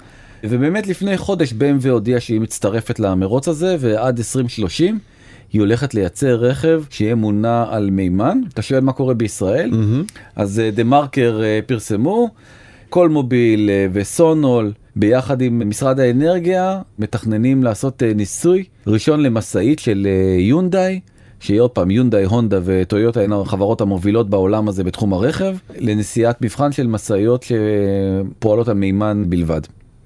ובאמת 0.45 0.87
לפני 0.87 1.19
חודש 1.19 1.53
BMW 1.53 1.89
הודיעה 1.89 2.21
שהיא 2.21 2.41
מצטרפת 2.41 3.01
למרוץ 3.01 3.49
הזה 3.49 3.77
ועד 3.81 4.19
2030 4.19 4.99
היא 5.53 5.61
הולכת 5.61 5.95
לייצר 5.95 6.35
רכב 6.35 6.83
שיהיה 6.91 7.15
מונע 7.15 7.65
על 7.71 7.91
מימן. 7.91 8.39
אתה 8.53 8.63
שואל 8.63 8.81
מה 8.81 8.93
קורה 8.93 9.15
בישראל? 9.15 9.71
מהמם. 9.71 10.05
אז 10.37 10.63
דה 10.75 10.85
מרקר 10.85 11.41
פרסמו, 11.67 12.29
קולמוביל 12.95 13.71
אה, 13.71 13.87
וסונול 13.93 14.73
ביחד 14.97 15.43
עם 15.43 15.69
משרד 15.69 16.01
האנרגיה 16.01 16.81
מתכננים 16.99 17.63
לעשות 17.63 18.03
אה, 18.03 18.15
ניסוי 18.15 18.65
ראשון 18.87 19.21
למשאית 19.21 19.79
של 19.79 20.07
אה, 20.11 20.41
יונדאי. 20.41 21.01
שהיא 21.41 21.61
עוד 21.61 21.71
פעם 21.71 21.91
יונדאי, 21.91 22.25
הונדה 22.25 22.61
וטויוטה 22.65 23.21
הן 23.21 23.33
החברות 23.33 23.81
המובילות 23.81 24.31
בעולם 24.31 24.69
הזה 24.69 24.85
בתחום 24.85 25.13
הרכב, 25.13 25.57
לנסיעת 25.79 26.43
מבחן 26.43 26.73
של 26.73 26.87
משאיות 26.87 27.43
שפועלות 27.43 28.69
על 28.69 28.75
מימן 28.75 29.25
בלבד. 29.29 29.61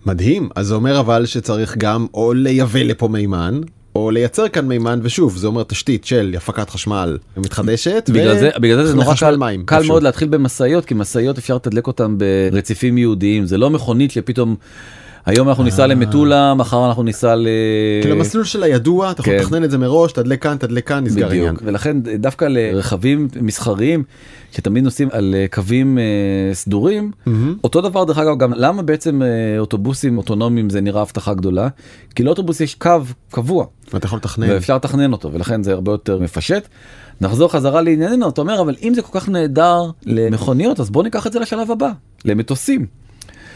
מדהים 0.06 0.48
אז 0.56 0.66
זה 0.66 0.74
אומר 0.74 1.00
אבל 1.00 1.26
שצריך 1.26 1.76
גם 1.78 2.06
או 2.14 2.32
לייבא 2.34 2.82
לפה 2.82 3.08
מימן 3.08 3.60
או 3.98 4.10
לייצר 4.10 4.48
כאן 4.48 4.68
מימן 4.68 5.00
ושוב 5.02 5.36
זה 5.36 5.46
אומר 5.46 5.62
תשתית 5.62 6.04
של 6.04 6.34
הפקת 6.36 6.70
חשמל 6.70 7.18
מתחדשת 7.36 8.10
בגלל 8.12 8.38
זה 8.38 8.50
בגלל 8.60 8.82
זה 8.82 8.86
זה 8.86 8.94
נורא 8.94 9.14
קל, 9.14 9.36
מים 9.36 9.64
קל. 9.64 9.82
מאוד 9.86 10.02
להתחיל 10.02 10.28
במשאיות 10.28 10.84
כי 10.84 10.94
משאיות 10.94 11.38
אפשר 11.38 11.54
לתדלק 11.56 11.86
אותן 11.86 12.16
ברציפים 12.18 12.98
ייעודיים 12.98 13.46
זה 13.46 13.58
לא 13.58 13.70
מכונית 13.70 14.10
שפתאום 14.10 14.56
היום 15.28 15.48
אנחנו 15.48 15.64
ניסע 15.64 15.86
למטולה 15.86 16.54
מחר 16.54 16.86
אנחנו 16.88 17.02
ניסע 17.02 17.34
ל... 17.34 17.48
כאילו 18.02 18.14
המסלול 18.14 18.44
של 18.44 18.62
הידוע 18.62 19.10
אתה 19.10 19.20
יכול 19.20 19.32
כן. 19.32 19.38
לתכנן 19.40 19.64
את 19.64 19.70
זה 19.70 19.78
מראש 19.78 20.12
תדלק 20.12 20.42
כאן 20.42 20.56
תדלק 20.56 20.88
כאן 20.88 21.04
נסגר. 21.04 21.28
בדיוק 21.28 21.62
ולכן 21.64 22.00
דווקא 22.00 22.44
לרכבים 22.44 23.28
מסחריים 23.40 24.04
שתמיד 24.52 24.84
נוסעים 24.84 25.08
על 25.12 25.34
אה, 25.38 25.46
קווים 25.50 25.98
אה, 25.98 26.54
סדורים. 26.54 27.12
אותו 27.64 27.80
דבר 27.80 28.04
דרך 28.04 28.18
אגב 28.18 28.38
גם 28.38 28.52
למה 28.56 28.82
בעצם 28.82 29.22
אה, 29.22 29.58
אוטובוסים 29.58 30.18
אוטונומיים 30.18 30.70
זה 30.70 30.80
נראה 30.80 31.02
הבטחה 31.02 31.34
גדולה 31.34 31.68
כי 32.14 32.22
לאוטובוס 32.22 32.60
יש 32.60 32.74
קו 32.74 32.90
קבוע 33.30 33.66
ואתה 33.92 34.06
יכול 34.06 34.16
לתכנן. 34.16 34.50
ואפשר 34.50 34.76
לתכנן 34.76 35.12
אותו 35.12 35.32
ולכן 35.32 35.62
זה 35.62 35.72
הרבה 35.72 35.92
יותר 35.92 36.18
מפשט. 36.18 36.68
נחזור 37.20 37.52
חזרה 37.52 37.82
לענייננו 37.82 38.28
אתה 38.28 38.40
אומר 38.40 38.60
אבל 38.60 38.76
אם 38.82 38.94
זה 38.94 39.02
כל 39.02 39.20
כך 39.20 39.28
נהדר 39.28 39.80
למכוניות 40.06 40.80
אז 40.80 40.90
בוא 40.90 41.02
ניקח 41.02 41.26
את 41.26 41.32
זה 41.32 41.40
לשלב 41.40 41.70
הבא 41.70 41.90
למטוסים. 42.24 43.07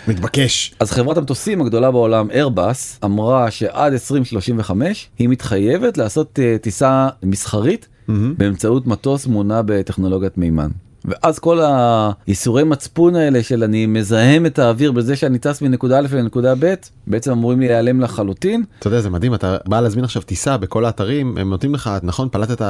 מתבקש. 0.09 0.75
אז 0.81 0.91
חברת 0.91 1.17
המטוסים 1.17 1.61
הגדולה 1.61 1.91
בעולם 1.91 2.31
איירבאס 2.31 2.99
אמרה 3.05 3.51
שעד 3.51 3.93
2035 3.93 5.09
היא 5.19 5.29
מתחייבת 5.29 5.99
לעשות 5.99 6.39
אה, 6.43 6.57
טיסה 6.59 7.09
מסחרית 7.23 7.89
מהמם. 8.09 8.35
באמצעות 8.39 8.87
מטוס 8.87 9.27
מונע 9.27 9.61
בטכנולוגיית 9.67 10.39
מימן. 10.39 10.71
ואז 11.05 11.39
כל 11.39 11.61
האיסורי 11.61 12.65
מצפון 12.65 13.17
האלה 13.17 13.43
של 13.43 13.65
אני 13.65 13.87
מזהם 13.87 14.47
את 14.47 14.59
האוויר 14.59 14.93
בזה 14.93 15.17
שאני 15.17 15.39
טס 15.39 15.63
מנקודה 15.63 15.99
א' 15.99 16.07
לנקודה 16.13 16.55
ב' 16.59 16.75
בעצם 17.07 17.31
אמורים 17.31 17.61
להיעלם 17.61 18.01
לחלוטין. 18.01 18.65
אתה 18.79 18.87
יודע 18.87 19.01
זה 19.01 19.11
מדהים 19.11 19.35
אתה 19.35 19.57
בא 19.67 19.81
להזמין 19.81 20.05
עכשיו 20.05 20.23
טיסה 20.23 20.57
בכל 20.57 20.85
האתרים 20.85 21.39
הם 21.39 21.51
נותנים 21.51 21.75
לך 21.75 21.91
נכון 22.03 22.29
פלטת 22.33 22.65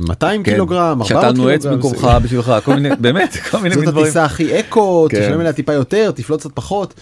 200 0.00 0.42
כן, 0.42 0.52
קילוגרם 0.52 1.02
400 1.02 1.06
שתלנו 1.06 1.48
עץ 1.48 1.62
קילוגרם, 1.62 1.92
במקומך 1.92 2.08
בשבילך 2.22 2.52
כל 2.64 2.74
מיני 2.74 2.88
באמת 3.00 3.36
כל 3.50 3.58
מיני 3.58 3.74
זאת 3.74 3.84
דברים. 3.84 4.04
הטיסה 4.04 4.24
הכי 4.24 4.60
אקו 4.60 5.06
כן. 5.10 5.20
תשלם 5.20 5.40
עליה 5.40 5.52
טיפה 5.52 5.72
יותר 5.72 6.10
תפלוט 6.10 6.40
קצת 6.40 6.50
פחות. 6.54 6.94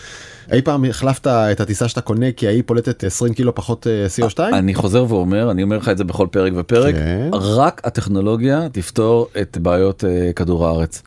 אי 0.52 0.62
פעם 0.62 0.84
החלפת 0.84 1.26
את 1.26 1.60
הטיסה 1.60 1.88
שאתה 1.88 2.00
קונה 2.00 2.32
כי 2.32 2.46
ההיא 2.46 2.62
פולטת 2.66 3.04
20 3.04 3.34
קילו 3.34 3.54
פחות 3.54 3.86
אה, 3.86 4.06
CO2? 4.28 4.40
אני 4.52 4.74
חוזר 4.74 5.04
ואומר 5.08 5.50
אני 5.50 5.62
אומר 5.62 5.76
לך 5.76 5.88
את 5.88 5.98
זה 5.98 6.04
בכל 6.04 6.26
פרק 6.30 6.52
ופרק 6.56 6.94
כן. 6.94 7.30
רק 7.32 7.80
הטכנולוגיה 7.84 8.68
תפתור 8.72 9.28
את 9.40 9.58
בעיות 9.58 10.04
אה, 10.04 10.32
כדור 10.32 10.66
הארץ. 10.66 11.02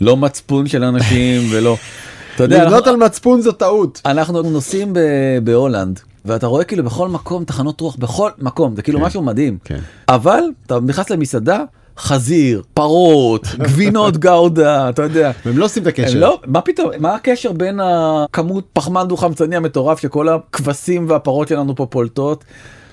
לא 0.00 0.16
מצפון 0.16 0.66
של 0.68 0.84
אנשים 0.84 1.42
ולא. 1.52 1.76
אתה 2.34 2.44
יודע, 2.44 2.64
לבנות 2.64 2.74
אנחנו, 2.74 2.90
על 2.90 2.96
מצפון 2.96 3.40
זו 3.40 3.52
טעות. 3.52 4.00
אנחנו 4.06 4.42
נוסעים 4.42 4.92
ב- 4.92 5.38
בהולנד 5.44 6.00
ואתה 6.24 6.46
רואה 6.46 6.64
כאילו 6.64 6.84
בכל 6.84 7.08
מקום 7.08 7.44
תחנות 7.44 7.80
רוח 7.80 7.96
בכל 7.96 8.30
מקום 8.38 8.76
זה 8.76 8.82
כאילו 8.82 8.98
כן. 8.98 9.04
משהו 9.04 9.22
מדהים 9.22 9.58
כן. 9.64 9.78
אבל 10.08 10.40
אתה 10.66 10.78
נכנס 10.80 11.10
למסעדה 11.10 11.64
חזיר 12.00 12.62
פרות 12.74 13.46
גבינות 13.58 14.16
גאודה 14.26 14.88
אתה 14.88 15.02
יודע. 15.02 15.30
והם 15.46 15.58
לא 15.58 15.64
עושים 15.64 15.82
את 15.82 15.86
הקשר. 15.88 16.18
לא, 16.20 16.40
מה 16.46 16.60
פתאום, 16.60 16.90
מה 16.98 17.14
הקשר 17.14 17.52
בין 17.52 17.80
הכמות 17.82 18.64
פחמן 18.72 19.08
דו 19.08 19.16
חמצני 19.16 19.56
המטורף 19.56 20.00
שכל 20.00 20.28
הכבשים 20.28 21.06
והפרות 21.08 21.48
שלנו 21.48 21.76
פה 21.76 21.86
פולטות? 21.86 22.44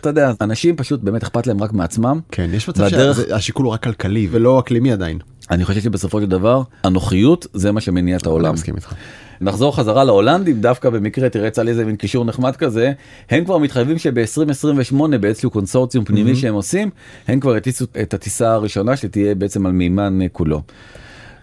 אתה 0.01 0.09
יודע, 0.09 0.31
אנשים 0.41 0.75
פשוט 0.75 0.99
באמת 1.03 1.23
אכפת 1.23 1.47
להם 1.47 1.63
רק 1.63 1.73
מעצמם. 1.73 2.19
כן 2.31 2.49
יש 2.53 2.69
מצב 2.69 2.83
והדרך- 2.83 3.17
שהשיקול 3.29 3.65
הוא 3.65 3.73
רק 3.73 3.83
כלכלי 3.83 4.27
ולא 4.31 4.59
אקלימי 4.59 4.91
עדיין. 4.91 5.19
אני 5.51 5.65
חושב 5.65 5.81
שבסופו 5.81 6.21
של 6.21 6.25
דבר, 6.27 6.61
הנוחיות 6.83 7.47
זה 7.53 7.71
מה 7.71 7.81
שמניע 7.81 8.17
את 8.17 8.23
אני 8.23 8.31
העולם. 8.31 8.53
מסכים 8.53 8.75
איתך. 8.75 8.93
נחזור 9.41 9.75
חזרה 9.75 10.03
להולנדים 10.03 10.61
דווקא 10.61 10.89
במקרה 10.89 11.29
תראה 11.29 11.47
יצא 11.47 11.63
לי 11.63 11.71
איזה 11.71 11.85
מין 11.85 11.95
קישור 11.95 12.25
נחמד 12.25 12.55
כזה 12.55 12.91
הם 13.29 13.45
כבר 13.45 13.57
מתחייבים 13.57 13.97
שב-2028 13.97 14.95
באיזשהו 15.19 15.49
קונסורציום 15.49 16.05
פנימי 16.05 16.35
שהם 16.35 16.53
עושים 16.53 16.89
הם 17.27 17.39
כבר 17.39 17.57
יטיסו 17.57 17.85
את 18.01 18.13
הטיסה 18.13 18.53
הראשונה 18.53 18.97
שתהיה 18.97 19.35
בעצם 19.35 19.65
על 19.65 19.71
מימן 19.71 20.21
אה, 20.21 20.27
כולו. 20.31 20.61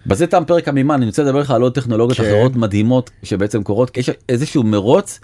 בזה 0.07 0.27
תם 0.27 0.43
פרק 0.47 0.67
המימן 0.67 0.95
אני 0.95 1.05
רוצה 1.05 1.23
לדבר 1.23 1.39
לך 1.39 1.51
על 1.51 1.61
עוד 1.61 1.73
טכנולוגיות 1.73 2.17
כן. 2.17 2.23
אחרות 2.23 2.55
מדהימות 2.55 3.09
שבעצם 3.23 3.63
קורות 3.63 3.97
יש 3.97 4.09
איזשהו 4.29 4.63
מרוץ 4.63 5.19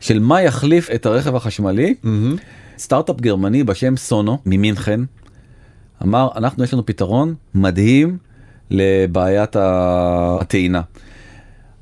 של 0.00 0.18
מה 0.18 0.42
יחליף 0.42 0.90
את 0.94 1.06
הרכב 1.06 1.36
החשמלי 1.36 1.94
מהמם. 2.02 2.36
סטארט-אפ 2.78 3.20
גרמני 3.20 3.64
בשם 3.64 3.96
סונו 3.96 4.38
ממינכן 4.46 5.00
אמר 6.02 6.28
אנחנו 6.36 6.64
יש 6.64 6.74
לנו 6.74 6.86
פתרון 6.86 7.34
מדהים 7.54 8.18
לבעיית 8.70 9.56
הטעינה. 9.58 10.80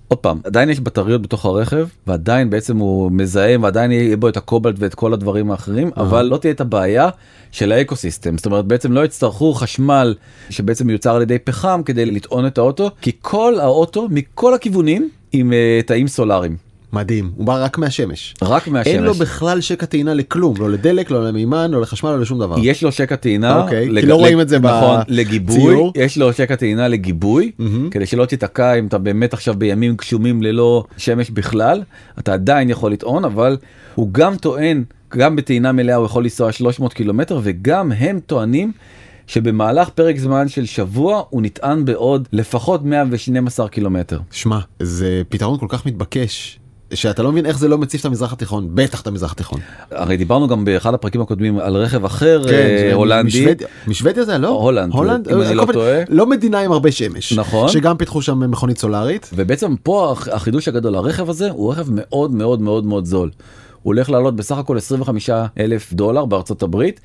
עוד 0.09 0.19
פעם 0.19 0.41
עדיין 0.45 0.71
יש 0.71 0.81
בטריות 0.81 1.23
בתוך 1.23 1.45
הרכב 1.45 1.89
ועדיין 2.07 2.51
בעצם 2.51 2.77
הוא 2.77 3.13
מזהם 3.13 3.63
ועדיין 3.63 3.93
יהיה 3.93 4.17
בו 4.17 4.29
את 4.29 4.37
הקובלט 4.37 4.75
ואת 4.79 4.95
כל 4.95 5.13
הדברים 5.13 5.51
האחרים 5.51 5.91
אבל 5.97 6.23
לא 6.23 6.37
תהיה 6.37 6.53
את 6.53 6.61
הבעיה 6.61 7.09
של 7.53 7.73
האקוסיסטם. 7.73 8.37
זאת 8.37 8.47
אומרת 8.47 8.65
בעצם 8.65 8.93
לא 8.93 9.05
יצטרכו 9.05 9.55
חשמל 9.55 10.15
שבעצם 10.51 10.87
מיוצר 10.87 11.17
על 11.17 11.23
ידי 11.23 11.39
פחם 11.39 11.81
כדי 11.85 12.07
לטעון 12.07 12.47
את 12.47 12.59
האוטו 12.59 12.91
כי 13.01 13.13
כל 13.23 13.61
האוטו 13.61 14.09
מכל 14.11 14.55
הכיוונים 14.55 15.09
עם 15.33 15.53
אה, 15.53 15.81
תאים 15.87 16.09
סולאריים 16.09 16.68
מדהים 16.93 17.31
הוא 17.37 17.47
בא 17.47 17.65
רק 17.65 17.79
מהשמש. 17.79 18.35
רק 18.43 18.69
מהשמש. 18.69 18.95
אין 18.95 19.03
לו 19.03 19.15
בכלל 19.15 19.61
שקע 19.61 19.87
טעינה 19.87 20.15
לכלום 20.15 20.55
לא 20.59 20.71
לדלק 20.71 21.11
לא 21.11 21.29
למימן 21.29 21.71
לא 21.71 21.81
לחשמל 21.81 22.11
לא 22.11 22.21
לשום 22.21 22.39
דבר. 22.39 22.57
יש 22.63 22.83
לו 22.83 22.93
שקע 22.93 23.17
טעינה, 23.17 23.63
אוקיי, 23.63 23.87
כי 23.87 23.93
לג- 23.93 24.05
לא 24.05 24.15
לג- 24.15 24.21
רואים 24.21 24.41
את 24.41 24.49
זה 24.49 24.59
נכון, 24.59 24.73
בציור. 25.01 25.05
לגיבוי, 25.09 25.77
יש 25.97 26.19
לו 26.19 26.33
שקע 26.33 26.57
טעינה 26.57 26.89
לגיבוי, 26.89 27.51
מהמם. 27.59 27.91
כדי 27.91 28.07
שלא 28.07 28.25
תיתקע 28.25 28.75
אם 28.75 28.87
אתה 28.87 28.99
באמת 28.99 29.33
עכשיו 29.33 29.55
בימים 29.59 29.95
גשומים 29.97 30.43
ללא 30.43 30.85
שמש 30.97 31.31
בכלל, 31.31 31.83
אתה 32.19 32.33
עדיין 32.33 32.71
יכול 32.71 32.93
לטעון, 32.93 33.25
אבל 33.25 33.57
הוא 33.95 34.09
גם 34.13 34.37
טוען, 34.37 34.85
גם 35.17 35.37
בטעינה 35.37 35.73
מלאה 35.73 35.97
הוא 35.97 36.07
יכול 36.07 36.23
לנסוע 36.23 36.53
300 36.53 36.93
קילומטר, 36.95 37.41
וגם 37.43 37.93
הם 37.93 38.21
טוענים 38.27 38.73
שבמהלך 39.27 39.89
פרק 39.89 40.19
זמן 40.19 40.49
של 40.49 40.65
שבוע 40.67 41.23
הוא 41.31 41.43
נטען 41.43 41.85
בעוד 41.85 42.29
לפחות 42.33 42.85
112 42.85 43.69
קילומטר. 43.69 44.21
שמע 44.31 44.59
זה 44.83 45.23
פתרון 45.29 45.59
כל 45.59 45.67
כך 45.69 45.87
מתבקש 45.87 46.59
שאתה 46.95 47.23
לא 47.23 47.33
מבין 47.33 47.47
איך 47.47 47.59
זה 47.59 47.69
לא 47.69 47.79
מציף 47.79 48.01
את 48.01 48.07
המזרח 48.07 48.33
התיכון 48.33 48.69
בטח 48.75 49.01
את 49.01 49.07
המזרח 49.07 49.33
התיכון. 49.33 49.61
הרי 49.91 50.17
דיברנו 50.17 50.49
גם 50.49 50.65
באחד 50.65 50.95
הפרקים 50.95 51.21
הקודמים 51.21 51.59
על 51.59 51.77
רכב 51.77 52.05
אחר 52.05 52.43
אה, 52.45 52.49
זה 52.49 52.91
הולנדי. 52.95 53.55
משוודיה- 53.89 54.25
זה 54.25 54.39
לא 54.39 54.49
הולנד, 54.49 54.93
הולנד 54.93 55.29
אם 55.29 55.41
אני 55.41 55.49
אה, 55.49 55.55
לא 55.55 55.61
כל 55.61 55.67
מיני- 55.67 55.73
טועה. 55.73 56.03
לא 56.09 56.27
מדינה 56.27 56.61
עם 56.61 56.73
הרבה 56.73 56.93
שמש 56.93 57.33
נכון. 57.33 57.69
שגם 57.69 57.97
פיתחו 57.97 58.23
שם 58.23 58.51
מכונית 58.51 58.79
סולארית 58.79 59.31
ובעצם 59.35 59.75
פה 59.83 60.13
הח- 60.13 60.29
החידוש 60.29 60.69
הגדול 60.69 60.95
הרכב 60.95 61.31
הזה 61.31 61.51
הוא 61.51 61.73
רכב 61.73 61.85
מאוד 61.91 62.31
מאוד 62.31 62.61
מאוד 62.61 62.85
מאוד 62.87 63.05
זול. 63.05 63.31
הוא 63.83 63.95
הולך 63.95 64.11
לעלות 64.11 64.37
בסך 64.37 64.59
הכל 64.59 64.77
25 64.77 65.31
אלף 65.59 65.93
דולר 65.93 66.25
בארצות 66.25 66.63
הברית 66.63 67.01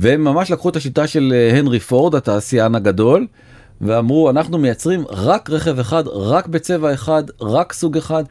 והם 0.00 0.24
ממש 0.24 0.50
לקחו 0.50 0.68
את 0.68 0.76
השיטה 0.76 1.06
של 1.06 1.32
אה, 1.36 1.58
הנרי 1.58 1.80
פורד 1.80 2.14
התעשיין 2.14 2.74
הגדול 2.74 3.26
ואמרו 3.80 4.30
אנחנו 4.30 4.58
מייצרים 4.58 5.04
רק 5.10 5.50
רכב 5.50 5.78
אחד 5.78 6.04
רק 6.08 6.46
בצבע 6.46 6.94
אחד 6.94 7.22
רק 7.40 7.72
סוג 7.72 7.96
אחד 7.96 8.24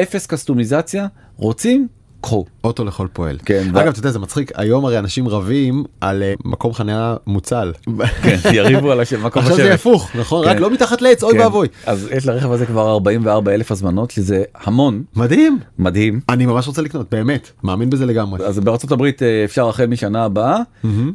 אפס 0.00 0.26
קסטומיזציה 0.26 1.06
רוצים 1.36 1.88
קחו. 2.20 2.44
אוטו 2.64 2.84
לכל 2.84 3.06
פועל. 3.12 3.38
כן, 3.44 3.68
אגב 3.68 3.88
אתה 3.88 3.98
יודע 3.98 4.10
זה 4.10 4.18
מצחיק 4.18 4.52
היום 4.54 4.84
הרי 4.84 4.98
אנשים 4.98 5.28
רבים 5.28 5.84
על 6.00 6.22
אה, 6.22 6.34
מקום 6.44 6.72
חניה 6.72 7.16
מוצל. 7.26 7.72
כן, 8.22 8.36
יריבו 8.54 8.92
על 8.92 9.00
השם 9.00 9.26
מקום 9.26 9.42
עכשיו 9.42 9.56
זה. 9.56 9.74
הפוך 9.74 10.10
נכון 10.16 10.44
כן. 10.44 10.50
רק 10.50 10.60
לא 10.60 10.70
מתחת 10.70 11.02
לעץ 11.02 11.22
אוי 11.22 11.32
כן. 11.32 11.40
ואבוי. 11.40 11.68
אז 11.86 12.08
יש 12.16 12.26
לרכב 12.26 12.52
הזה 12.52 12.66
כבר 12.66 12.90
44 12.90 13.54
אלף 13.54 13.72
הזמנות 13.72 14.10
שזה 14.10 14.42
המון 14.54 15.02
מדהים 15.16 15.58
מדהים. 15.78 16.20
אני 16.28 16.46
ממש 16.46 16.66
רוצה 16.66 16.82
לקנות 16.82 17.06
באמת 17.10 17.50
מאמין 17.62 17.90
בזה 17.90 18.06
לגמרי. 18.06 18.46
אז 18.46 18.58
בארצות 18.58 18.92
הברית 18.92 19.22
אה, 19.22 19.44
אפשר 19.44 19.68
החל 19.68 19.86
משנה 19.86 20.24
הבאה. 20.24 20.60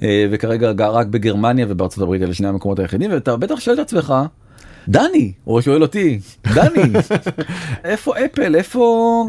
אה, 0.04 0.26
וכרגע 0.32 0.89
רק 0.89 1.08
בגרמניה 1.08 1.65
ובארצות 1.69 2.04
הברית 2.04 2.22
אלה 2.22 2.34
שני 2.34 2.48
המקומות 2.48 2.80
היחידים 2.80 3.12
ואתה 3.12 3.38
בטח 3.38 3.60
שואל 3.60 3.76
את 3.76 3.80
עצמך 3.80 4.13
דני 4.88 5.32
הוא 5.43 5.62
שואל 5.62 5.82
אותי 5.82 6.19
דני 6.54 6.93
איפה 7.84 8.13
אפל? 8.26 8.56
איפה 8.56 8.80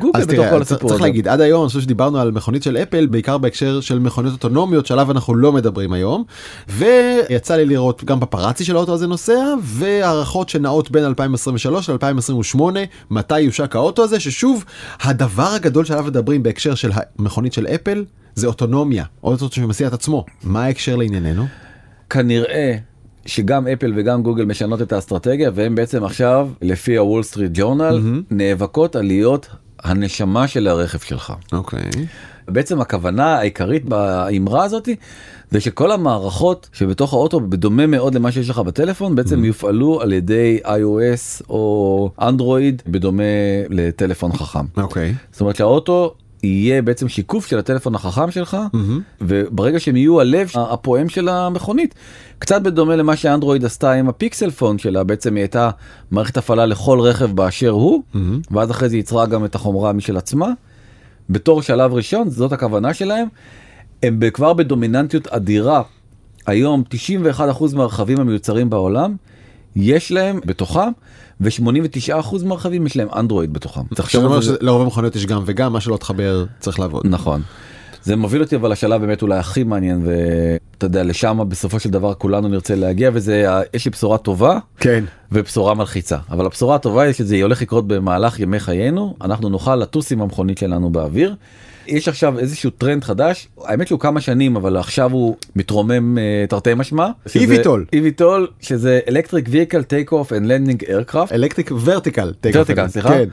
גוגל 0.00 0.20
בתוך 0.20 0.34
תראה, 0.34 0.50
כל 0.50 0.64
צריך 0.64 0.72
הסיפור 0.72 0.88
צריך 0.88 1.00
הזה. 1.00 1.08
להגיד 1.08 1.28
עד 1.28 1.40
היום 1.40 1.62
אני 1.62 1.68
חושב 1.68 1.80
שדיברנו 1.80 2.18
על 2.18 2.30
מכונית 2.30 2.62
של 2.62 2.76
אפל 2.76 3.06
בעיקר 3.06 3.38
בהקשר 3.38 3.80
של 3.80 3.98
מכוניות 3.98 4.32
אוטונומיות 4.34 4.86
שעליו 4.86 5.10
אנחנו 5.10 5.34
לא 5.34 5.52
מדברים 5.52 5.92
היום 5.92 6.24
ויצא 6.68 7.56
לי 7.56 7.66
לראות 7.66 8.04
גם 8.04 8.20
פפרצי 8.20 8.64
של 8.64 8.76
האוטו 8.76 8.94
הזה 8.94 9.06
נוסע 9.06 9.54
והערכות 9.62 10.48
שנעות 10.48 10.90
בין 10.90 11.04
2023 11.04 11.90
ל-2028 11.90 12.60
מתי 13.10 13.40
יושק 13.40 13.76
האוטו 13.76 14.04
הזה 14.04 14.20
ששוב 14.20 14.64
הדבר 15.02 15.48
הגדול 15.54 15.84
שעליו 15.84 16.04
מדברים 16.04 16.42
בהקשר 16.42 16.74
של 16.74 16.90
המכונית 17.18 17.52
של 17.52 17.66
אפל 17.66 18.04
זה 18.34 18.46
אוטונומיה 18.46 19.04
אוטו 19.22 19.48
שמסיע 19.52 19.88
את 19.88 19.92
עצמו. 19.92 20.24
מה 20.44 20.64
ההקשר 20.64 20.96
לענייננו? 20.96 21.46
כנראה 22.10 22.76
שגם 23.26 23.66
אפל 23.66 23.92
וגם 23.96 24.22
גוגל 24.22 24.44
משנות 24.44 24.82
את 24.82 24.92
האסטרטגיה 24.92 25.50
והם 25.54 25.74
בעצם 25.74 26.04
עכשיו 26.04 26.48
לפי 26.62 26.96
הוול 26.96 27.22
סטריט 27.22 27.52
ג'ורנל 27.54 28.00
נאבקות 28.30 28.96
על 28.96 29.06
להיות 29.06 29.48
הנשמה 29.82 30.48
של 30.48 30.68
הרכב 30.68 30.98
שלך. 30.98 31.32
אוקיי 31.52 31.90
בעצם 32.48 32.80
הכוונה 32.80 33.34
העיקרית 33.34 33.84
באמרה 33.84 34.64
הזאתי 34.64 34.96
זה 35.50 35.60
שכל 35.60 35.92
המערכות 35.92 36.68
שבתוך 36.72 37.12
האוטו 37.12 37.40
בדומה 37.40 37.86
מאוד 37.86 38.14
למה 38.14 38.32
שיש 38.32 38.50
לך 38.50 38.58
בטלפון 38.58 39.14
בעצם 39.14 39.44
יופעלו 39.44 40.00
על 40.00 40.12
ידי 40.12 40.58
iOS 40.64 41.44
או 41.48 42.10
אנדרואיד 42.20 42.82
בדומה 42.86 43.22
לטלפון 43.70 44.32
חכם. 44.32 44.64
אוקיי 44.76 45.14
זאת 45.32 45.40
אומרת 45.40 45.56
שהאוטו 45.56 46.14
יהיה 46.46 46.82
בעצם 46.82 47.08
שיקוף 47.08 47.46
של 47.46 47.58
הטלפון 47.58 47.94
החכם 47.94 48.30
שלך 48.30 48.56
וברגע 49.20 49.80
שהם 49.80 49.96
יהיו 49.96 50.20
הלב 50.20 50.50
הפועם 50.54 51.08
של 51.08 51.28
המכונית. 51.28 51.94
קצת 52.38 52.62
בדומה 52.62 52.96
למה 52.96 53.16
שאנדרואיד 53.16 53.64
עשתה 53.64 53.92
עם 53.92 54.08
הפיקסל 54.08 54.50
פון 54.50 54.78
שלה 54.78 55.04
בעצם 55.04 55.34
היא 55.34 55.42
הייתה 55.42 55.70
מערכת 56.10 56.36
הפעלה 56.36 56.66
לכל 56.66 57.00
רכב 57.00 57.32
באשר 57.32 57.70
הוא 57.70 58.02
ואז 58.50 58.70
אחרי 58.70 58.88
זה 58.88 58.96
יצרה 58.96 59.26
גם 59.26 59.44
את 59.44 59.54
החומרה 59.54 59.92
משל 59.92 60.16
עצמה. 60.16 60.48
בתור 61.30 61.62
שלב 61.62 61.94
ראשון 61.94 62.30
זאת 62.30 62.52
הכוונה 62.52 62.94
שלהם 62.94 63.28
הם 64.02 64.20
כבר 64.32 64.52
בדומיננטיות 64.52 65.26
אדירה. 65.26 65.82
היום 66.46 66.82
91% 67.38 67.74
מהרכבים 67.74 68.20
המיוצרים 68.20 68.70
בעולם 68.70 69.16
יש 69.76 70.12
להם 70.12 70.40
בתוכם 70.46 70.88
ו-89% 71.40 71.62
מהרכבים 72.44 72.86
יש 72.86 72.96
להם 72.96 73.08
אנדרואיד 73.16 73.52
בתוכם. 73.52 73.80
זה- 74.42 74.56
שלרוב 74.60 74.82
המכוניות 74.82 75.16
יש 75.16 75.26
גם 75.26 75.42
וגם 75.46 75.72
מה 75.72 75.80
שלא 75.80 75.96
תחבר 75.96 76.44
צריך 76.60 76.80
לעבוד. 76.80 77.02
נכון. 77.06 77.42
זה 78.02 78.16
מוביל 78.16 78.42
אותי 78.42 78.56
אבל 78.56 78.72
לשלב 78.72 79.00
באמת 79.00 79.22
אולי 79.22 79.38
הכי 79.38 79.64
מעניין 79.64 80.02
ואתה 80.06 80.86
יודע 80.86 81.02
לשם 81.02 81.40
בסופו 81.48 81.80
של 81.80 81.90
דבר 81.90 82.14
כולנו 82.14 82.48
נרצה 82.48 82.74
להגיע 82.74 83.10
וזה 83.12 83.44
יש 83.74 83.84
לי 83.84 83.90
בשורה 83.90 84.18
טובה 84.18 84.58
כן. 84.80 85.04
ובשורה 85.32 85.74
מלחיצה 85.74 86.16
אבל 86.30 86.46
הבשורה 86.46 86.74
הטובה 86.76 87.02
היא 87.02 87.12
שזה 87.12 87.42
הולך 87.42 87.62
לקרות 87.62 87.88
במהלך 87.88 88.40
ימי 88.40 88.60
חיינו 88.60 89.14
אנחנו 89.22 89.48
נוכל 89.48 89.76
לטוס 89.76 90.12
עם 90.12 90.20
המכונית 90.22 90.58
שלנו 90.58 90.90
באוויר. 90.90 91.34
יש 91.86 92.08
עכשיו 92.08 92.38
איזשהו 92.38 92.70
טרנד 92.70 93.04
חדש 93.04 93.48
האמת 93.64 93.86
שהוא 93.88 94.00
כמה 94.00 94.20
שנים 94.20 94.56
אבל 94.56 94.76
עכשיו 94.76 95.12
הוא 95.12 95.36
מתרומם 95.56 96.18
אה, 96.18 96.44
תרתי 96.48 96.74
משמע. 96.76 97.08
שזה- 97.26 97.62
EVTOL. 97.62 97.94
EVTOL 97.96 98.24
שזה 98.60 99.00
electric 99.08 99.46
vehicle 99.48 99.82
take 99.82 100.12
off 100.12 100.28
and 100.30 100.44
landing 100.46 100.86
aircraft. 100.88 101.32
אלקטריק 101.34 101.70
ורטיקל. 101.84 102.32
Vertical, 102.52 102.88
סליחה. 102.88 103.08
כן. 103.08 103.28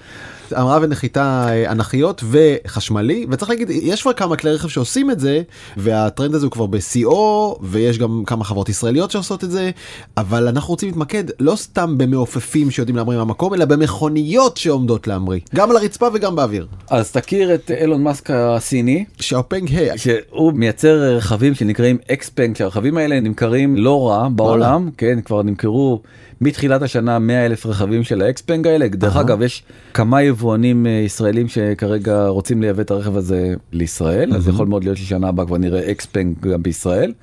המראה 0.54 0.80
ונחיתה 0.82 1.46
אה, 1.50 1.72
אנכיות 1.72 2.24
וחשמלי 2.32 3.26
וצריך 3.30 3.50
להגיד 3.50 3.70
יש 3.70 4.02
כבר 4.02 4.14
כמה 4.14 4.36
כלי 4.36 4.52
רכב 4.52 4.68
שעושים 4.68 5.12
את 5.12 5.20
זה 5.20 5.42
והטרנד 5.78 6.36
הזה 6.36 6.46
הוא 6.46 6.52
כבר 6.52 6.66
בשיאו 6.66 7.58
ויש 7.62 7.98
גם 7.98 8.24
כמה 8.26 8.44
חברות 8.44 8.70
ישראליות 8.70 9.12
שעושות 9.12 9.44
את 9.44 9.52
זה 9.52 9.72
אבל 10.18 10.48
אנחנו 10.48 10.70
רוצים 10.70 10.90
להתמקד 10.90 11.24
לא 11.40 11.56
סתם 11.56 11.98
במעופפים 11.98 12.72
שיודעים 12.72 12.96
להמריא 12.96 13.18
מהמקום 13.18 13.54
אלא 13.54 13.66
במכוניות 13.66 14.58
שעומדות 14.58 15.08
להמריא 15.08 15.40
גם 15.56 15.72
על 15.72 15.78
הרצפה 15.78 16.08
וגם 16.14 16.36
באוויר. 16.36 16.68
אז 16.90 17.12
תכיר 17.12 17.56
את 17.56 17.72
אילון 17.82 18.04
מאסק 18.04 18.30
הסיני 18.32 19.06
שאופנג 19.20 19.70
היי. 19.70 19.98
שהוא 19.98 20.54
מייצר 20.54 21.16
רכבים 21.18 21.56
שנקראים 21.56 21.98
אקספנק 22.12 22.58
שהרכבים 22.58 22.98
האלה 22.98 23.20
נמכרים 23.20 23.76
לא 23.76 24.10
רע 24.10 24.30
בעולם 24.30 24.90
כן 24.98 25.22
כבר 25.22 25.44
נמכרו 25.44 26.02
מתחילת 26.42 26.82
השנה 26.82 27.20
100 27.20 27.46
אלף 27.46 27.66
רכבים 27.66 28.04
של 28.04 28.22
ה 28.22 28.29
אקספנג 28.29 28.68
האלה 28.68 28.88
דרך. 28.88 29.16
אגב 29.16 29.42
יש 29.42 29.64
כמה 29.94 30.22
יבואנים 30.24 30.88
אה, 30.88 30.92
ישראלים 30.92 31.48
שכרגע 31.48 32.28
רוצים 32.28 32.62
לייבא 32.62 32.82
את 32.82 32.92
הרכב 32.92 33.18
הזה 33.18 33.54
לישראל 33.72 34.34
אז 34.36 34.48
יכול 34.48 34.68
מאוד 34.68 34.84
להיות 34.84 34.98
ששנה 34.98 35.28
הבאה 35.28 35.46
כבר 35.46 35.58
נראה 35.58 35.92
אקספנג 35.92 36.40
גם 36.40 36.64
בישראל. 36.64 37.14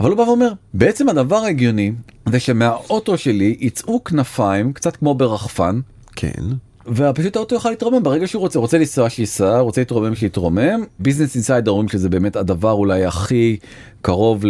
אבל 0.00 0.10
הוא 0.10 0.16
בא 0.16 0.22
ואומר 0.22 0.52
בעצם 0.74 1.08
הדבר 1.08 1.36
ההגיוני 1.36 1.92
זה 2.28 2.40
שמהאוטו 2.40 3.18
שלי 3.18 3.56
יצאו 3.60 4.04
כנפיים 4.04 4.72
קצת 4.72 4.96
כמו 4.96 5.14
ברחפן 5.14 5.80
כן. 6.16 6.42
ופשוט 6.86 7.36
האוטו 7.36 7.54
יוכל 7.54 7.70
להתרומם 7.70 8.02
ברגע 8.02 8.26
שהוא 8.26 8.40
רוצה. 8.40 8.58
רוצה 8.58 8.78
לנסוע 8.78 9.10
שייסע 9.10 9.58
רוצה 9.58 9.80
להתרומם 9.80 10.14
שיתרומם. 10.14 10.84
ביזנס 10.98 11.34
אינסיידר 11.34 11.70
אומרים 11.70 11.88
שזה 11.88 12.08
באמת 12.08 12.36
הדבר 12.36 12.72
אולי 12.72 13.04
הכי 13.04 13.56
קרוב 14.02 14.44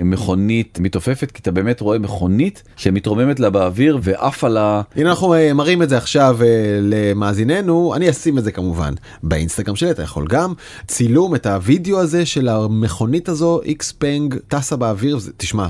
למכונית 0.00 0.78
מתעופפת 0.80 1.30
כי 1.30 1.40
אתה 1.42 1.50
באמת 1.50 1.80
רואה 1.80 1.98
מכונית 1.98 2.62
שמתרוממת 2.76 3.40
לה 3.40 3.50
באוויר 3.50 3.98
ועף 4.02 4.44
על 4.44 4.56
ה... 4.56 4.82
הנה 4.96 5.10
אנחנו 5.10 5.34
אה, 5.34 5.52
מראים 5.52 5.82
את 5.82 5.88
זה 5.88 5.96
עכשיו 5.96 6.38
אה, 6.42 6.46
למאזיננו. 6.82 7.94
אני 7.94 8.10
אשים 8.10 8.38
את 8.38 8.44
זה 8.44 8.52
כמובן 8.52 8.94
באינסטגרם 9.22 9.76
שלי 9.76 9.90
אתה 9.90 10.02
יכול 10.02 10.26
גם. 10.28 10.52
צילום 10.86 11.34
את 11.34 11.46
הוידאו 11.46 12.00
הזה 12.00 12.26
של 12.26 12.48
המכונית 12.48 13.28
הזו 13.28 13.60
איקס 13.62 13.92
פנג 13.92 14.36
טסה 14.48 14.76
באוויר 14.76 15.18
תשמע. 15.36 15.66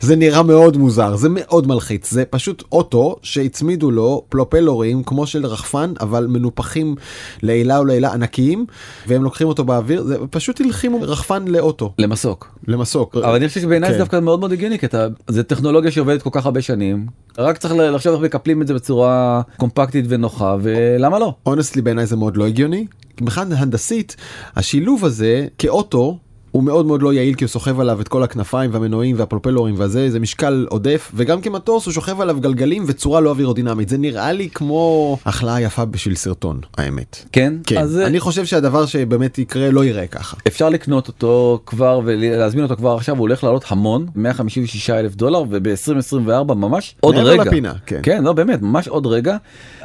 זה 0.00 0.16
נראה 0.16 0.42
מאוד 0.42 0.76
מוזר 0.76 1.16
זה 1.16 1.28
מאוד 1.30 1.66
מלחיץ 1.66 2.10
זה 2.10 2.24
פשוט 2.24 2.62
אוטו 2.72 3.16
שהצמידו 3.22 3.90
לו 3.90 4.24
פלופלורים 4.28 5.02
כמו 5.02 5.26
של 5.26 5.46
רחפן 5.46 5.92
אבל 6.00 6.26
מנופחים 6.26 6.94
לעילה 7.42 7.80
ולעילה 7.80 8.12
ענקיים 8.12 8.66
והם 9.06 9.24
לוקחים 9.24 9.48
אותו 9.48 9.64
באוויר 9.64 10.02
זה 10.02 10.16
פשוט 10.30 10.60
הלחימו 10.60 11.00
רחפן 11.02 11.48
לאוטו 11.48 11.92
למסוק. 11.98 12.48
למסוק. 12.68 13.16
אבל 13.16 13.34
אני 13.34 13.48
חושב 13.48 13.60
שבעיניי 13.60 13.90
זה 13.90 13.94
כן. 13.94 14.00
דווקא 14.00 14.20
מאוד 14.20 14.40
מאוד 14.40 14.52
הגיוני 14.52 14.78
כי 14.78 14.86
אתה 14.86 15.06
זה 15.28 15.42
טכנולוגיה 15.42 15.90
שעובדת 15.90 16.22
כל 16.22 16.30
כך 16.32 16.46
הרבה 16.46 16.62
שנים 16.62 17.06
רק 17.38 17.58
צריך 17.58 17.74
לחשוב 17.76 18.12
איך 18.12 18.22
מקפלים 18.22 18.62
את 18.62 18.66
זה 18.66 18.74
בצורה 18.74 19.42
קומפקטית 19.56 20.04
ונוחה 20.08 20.56
ולמה 20.62 21.18
לא. 21.18 21.34
אונסטלי 21.46 21.82
בעיניי 21.82 22.06
זה 22.06 22.16
מאוד 22.16 22.36
לא 22.36 22.46
הגיוני. 22.46 22.86
בכלל 23.20 23.52
הנדסית 23.52 24.16
השילוב 24.56 25.04
הזה 25.04 25.46
כאוטו 25.58 26.18
הוא 26.54 26.62
מאוד 26.62 26.86
מאוד 26.86 27.02
לא 27.02 27.12
יעיל 27.12 27.34
כי 27.34 27.44
הוא 27.44 27.48
סוחב 27.48 27.80
עליו 27.80 28.00
את 28.00 28.08
כל 28.08 28.22
הכנפיים 28.22 28.70
והמנועים 28.74 29.16
והפרופלורים 29.18 29.74
והזה 29.78 30.10
זה 30.10 30.20
משקל 30.20 30.66
עודף 30.70 31.12
וגם 31.14 31.40
כמטוס 31.40 31.86
הוא 31.86 31.92
שוכב 31.92 32.20
עליו 32.20 32.40
גלגלים 32.40 32.84
וצורה 32.86 33.20
לא 33.20 33.30
אווירודינמית 33.30 33.88
זה 33.88 33.98
נראה 33.98 34.32
לי 34.32 34.48
כמו 34.54 35.16
החלאה 35.24 35.60
יפה 35.60 35.84
בשביל 35.84 36.14
סרטון 36.14 36.60
האמת. 36.76 37.24
כן? 37.32 37.54
כן, 37.66 37.78
אז 37.78 37.98
אני 37.98 38.20
חושב 38.20 38.44
שהדבר 38.44 38.86
שבאמת 38.86 39.38
יקרה 39.38 39.70
לא 39.70 39.84
ייראה 39.84 40.06
ככה. 40.06 40.36
אפשר 40.46 40.68
לקנות 40.68 41.08
אותו 41.08 41.60
כבר 41.66 42.00
ולהזמין 42.04 42.64
אותו 42.64 42.76
כבר 42.76 42.94
עכשיו 42.94 43.14
הוא 43.14 43.20
הולך 43.20 43.44
לעלות 43.44 43.64
המון 43.68 44.06
156 44.14 44.90
אלף 44.90 45.14
דולר 45.14 45.42
וב-2024 45.50 46.54
ממש 46.54 46.94
עוד 47.00 47.14
מעבר 47.14 47.28
רגע 47.28 47.44
לפינה, 47.44 47.72
כן. 47.86 48.00
כן 48.02 48.24
לא 48.24 48.32
באמת 48.32 48.62
ממש 48.62 48.88
עוד 48.88 49.06
רגע 49.06 49.36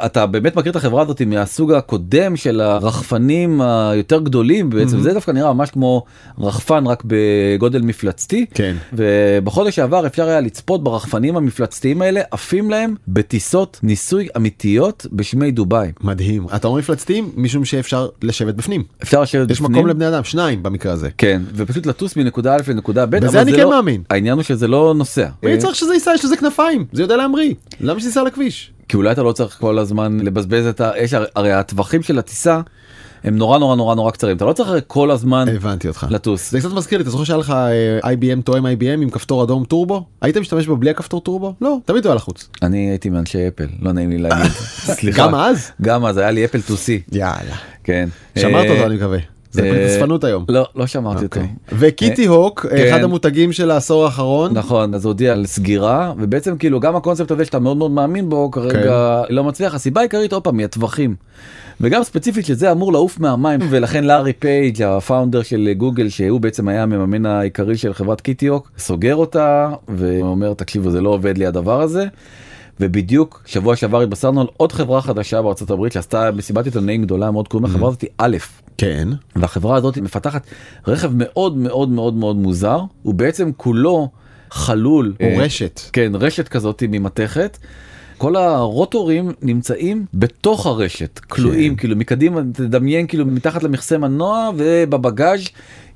אתה 0.06 0.26
באמת 0.26 0.56
מכיר 0.56 0.72
את 0.72 0.76
החברה 0.76 1.02
הזאת 1.02 1.22
מהסוג 1.22 1.72
הקודם 1.72 2.36
של 2.36 2.62
הרחפנים 2.62 3.62
היותר 3.62 4.20
גדולים 4.20 4.70
בעצם 4.70 5.00
זה 5.00 5.14
דווקא 5.14 5.32
נראה 5.32 5.54
ממש 5.54 5.70
כמו 5.72 6.04
רחפן 6.60 6.88
רק 6.88 7.04
בגודל 7.06 7.82
מפלצתי 7.82 8.46
כן. 8.54 8.76
ובחודש 8.94 9.76
שעבר 9.76 10.08
אפשר 10.08 10.28
היה 10.28 10.42
לצפות 10.42 10.84
ברחפנים 10.84 11.38
המפלצתיים 11.38 12.02
האלה 12.02 12.22
עפים 12.32 12.70
להם 12.70 12.96
בטיסות 13.08 13.80
ניסוי 13.84 14.28
אמיתיות 14.38 15.06
בשמי 15.12 15.52
דובאי 15.52 15.92
מדהים. 16.02 16.46
אתה 16.56 16.68
אומר 16.68 16.80
מפלצתיים 16.80 17.32
משום 17.36 17.66
שאפשר 17.66 18.08
לשבת 18.22 18.56
בפנים. 18.56 18.84
אפשר 19.04 19.22
לשבת 19.22 19.52
יש 19.52 19.62
בפנים. 19.62 19.72
מקום 19.72 19.88
לבני 19.88 20.08
אדם 20.08 20.24
שניים 20.24 20.64
במקרה 20.64 20.94
הזה. 20.94 21.10
כן 21.18 21.42
ופשוט 21.56 21.86
לטוס 21.86 22.16
מנקודה 22.16 22.56
א' 22.56 22.62
לנקודה 22.68 23.06
ב' 23.06 23.16
בזה 23.16 23.42
אני 23.42 23.52
כן 23.52 23.60
לא- 23.60 23.70
מאמין. 23.70 24.04
העניין 24.10 24.34
הוא 24.34 24.44
שזה 24.44 24.68
לא 24.68 24.94
נוסע 24.98 25.28
מי 25.44 25.58
צריך 25.58 25.76
שזה 25.76 25.94
ייסע 25.94 26.12
יש 26.16 26.26
לזה 26.26 26.38
כנפיים 26.38 26.86
זה 26.92 27.02
יודע 27.02 27.18
להמריא 27.18 27.54
למה 27.80 28.00
שייסע 28.00 28.22
על 28.22 28.28
הכביש. 28.28 28.72
כי 28.88 28.98
אולי 28.98 29.12
אתה 29.12 29.24
לא 29.24 29.32
צריך 29.32 29.58
כל 29.60 29.80
הזמן 29.80 30.20
לבזבז 30.20 30.66
את 30.68 30.82
ה... 30.82 30.92
יש 30.98 31.14
הרי 31.36 31.52
הטווחים 31.52 32.04
של 32.04 32.20
הטיסה 32.20 32.62
הם 33.24 33.36
נורא 33.36 33.58
נורא 33.60 33.76
נורא 33.76 33.96
נורא 33.96 34.12
קצרים 34.12 34.38
אתה 34.38 34.46
לא 34.46 34.54
צריך 34.54 34.70
כל 34.88 35.12
הזמן 35.12 35.46
הבנתי 35.56 35.88
אותך. 35.88 36.08
לטוס. 36.10 36.52
זה 36.52 36.60
קצת 36.60 36.72
מזכיר 36.72 36.98
לי, 36.98 37.02
אתה 37.02 37.12
זוכר 37.12 37.24
שהיה 37.24 37.38
לך 37.38 37.50
אה, 37.50 38.14
IBM 38.14 38.42
תואם 38.44 38.66
IBM 38.66 39.02
עם 39.02 39.10
כפתור 39.10 39.44
אדום 39.44 39.66
טורבו? 39.66 40.06
היית 40.22 40.38
משתמש 40.38 40.68
בו 40.68 40.78
בלי 40.78 40.90
הכפתור 40.90 41.22
טורבו? 41.22 41.54
לא, 41.62 41.78
תמיד 41.86 42.06
הוא 42.06 42.10
היה 42.10 42.16
לחוץ. 42.16 42.50
אני 42.62 42.90
הייתי 42.90 43.10
מאנשי 43.10 43.48
אפל 43.48 43.68
לא 43.82 43.92
נעים 43.92 44.10
לי 44.10 44.18
להגיד 44.18 44.52
סליחה 45.00 45.24
גם 45.24 45.36
אז? 45.36 45.72
גם 45.82 46.06
אז 46.06 46.18
היה 46.18 46.32
לי 46.32 46.46
אפל 46.46 46.60
2C 46.68 46.90
יאללה. 47.12 47.56
כן 47.84 48.10
שמרת 48.38 48.66
אה, 48.66 48.72
אותו 48.72 48.86
אני 48.86 48.96
מקווה. 48.96 49.20
זה 49.52 49.64
אה, 49.64 49.72
פרדספנות 49.72 50.24
היום. 50.24 50.46
לא 50.50 50.68
לא 50.76 50.88
שמרתי 50.88 51.26
אותו. 51.26 51.40
אוקיי. 51.40 51.56
וקיטי 51.72 52.26
הוק, 52.26 52.66
כן. 52.70 52.88
אחד 52.88 53.04
המותגים 53.04 53.52
של 53.52 53.72
העשור 53.72 54.06
האחרון. 54.06 54.54
נכון 54.54 54.94
אז 54.94 55.06
הודיע 55.06 55.32
על 55.32 55.46
סגירה 55.46 56.14
ובעצם 56.18 56.58
כאילו 56.58 56.80
גם 56.80 56.96
הקונספט 56.96 57.32
הזה 57.32 57.46
שאתה 57.46 57.60
מאוד 57.60 57.78
מאוד 57.78 57.92
מאמין 57.92 58.30
בו 58.30 58.52
כרגע 58.52 59.22
לא 59.30 59.44
מצליח 59.44 59.74
הסיבה 59.74 60.02
העיקרית 60.02 60.34
עוד 60.34 60.44
פעם 60.44 60.58
היא 60.58 60.66
הטווחים. 60.66 61.16
וגם 61.82 62.04
ספציפית 62.04 62.46
שזה 62.46 62.72
אמור 62.72 62.94
לעוף 62.94 63.20
מהמים 63.20 63.60
ולכן 63.70 64.04
לארי 64.04 64.34
פייג' 64.34 64.82
ה 64.82 64.89
founder 64.89 65.42
של 65.42 65.70
גוגל 65.78 66.10
שהוא 66.10 66.40
בעצם 66.42 66.68
היה 66.68 66.84
המממן 66.84 67.26
העיקרי 67.26 67.78
של 67.78 67.94
חברת 67.94 68.22
קיטיוק 68.22 68.72
סוגר 68.78 69.16
אותה 69.16 69.70
ואומר 69.88 70.54
תקשיבו 70.54 70.92
זה 70.92 71.02
לא 71.02 71.10
עובד 71.10 71.38
לי 71.38 71.46
הדבר 71.46 71.82
הזה. 71.82 72.06
ובדיוק 72.80 73.44
שבוע 73.46 73.76
שעבר 73.76 74.02
התבשרנו 74.02 74.42
על 74.42 74.48
עוד 74.58 74.72
חברה 74.72 75.02
חדשה 75.02 75.42
בארצות 75.42 75.72
הברית 75.72 75.94
שעשתה 75.94 76.32
מסיבת 76.32 76.66
עיתונאים 76.66 77.04
גדולה 77.04 77.32
מאוד 77.32 77.48
קוראים 77.48 77.70
לחברה 77.70 77.90
הזאת 77.90 78.06
א' 78.18 78.38
כן. 78.78 79.08
והחברה 79.36 79.78
הזאת 79.78 79.98
מפתחת 79.98 80.48
רכב 80.88 81.12
מאוד 81.14 81.58
מאוד 81.58 81.90
מאוד 81.90 82.14
מאוד 82.14 82.36
מוזר 82.36 82.80
הוא 83.04 83.14
בעצם 83.14 83.52
כולו 83.58 84.10
חלול 84.52 85.14
הוא 85.20 85.30
אה, 85.30 85.44
רשת. 85.44 85.80
כן 85.94 86.12
רשת 86.16 86.48
כזאת 86.48 86.84
ממתכת. 86.90 87.58
כל 88.20 88.36
הרוטורים 88.36 89.32
נמצאים 89.42 90.06
בתוך 90.14 90.66
הרשת 90.66 91.20
כלואים 91.20 91.76
כאילו 91.76 91.96
מקדימה 91.96 92.42
תדמיין 92.54 93.08
כאילו 93.08 93.26
מתחת 93.26 93.64
למכסה 93.64 93.98
מנוע 93.98 94.50
ובבגאז' 94.58 95.40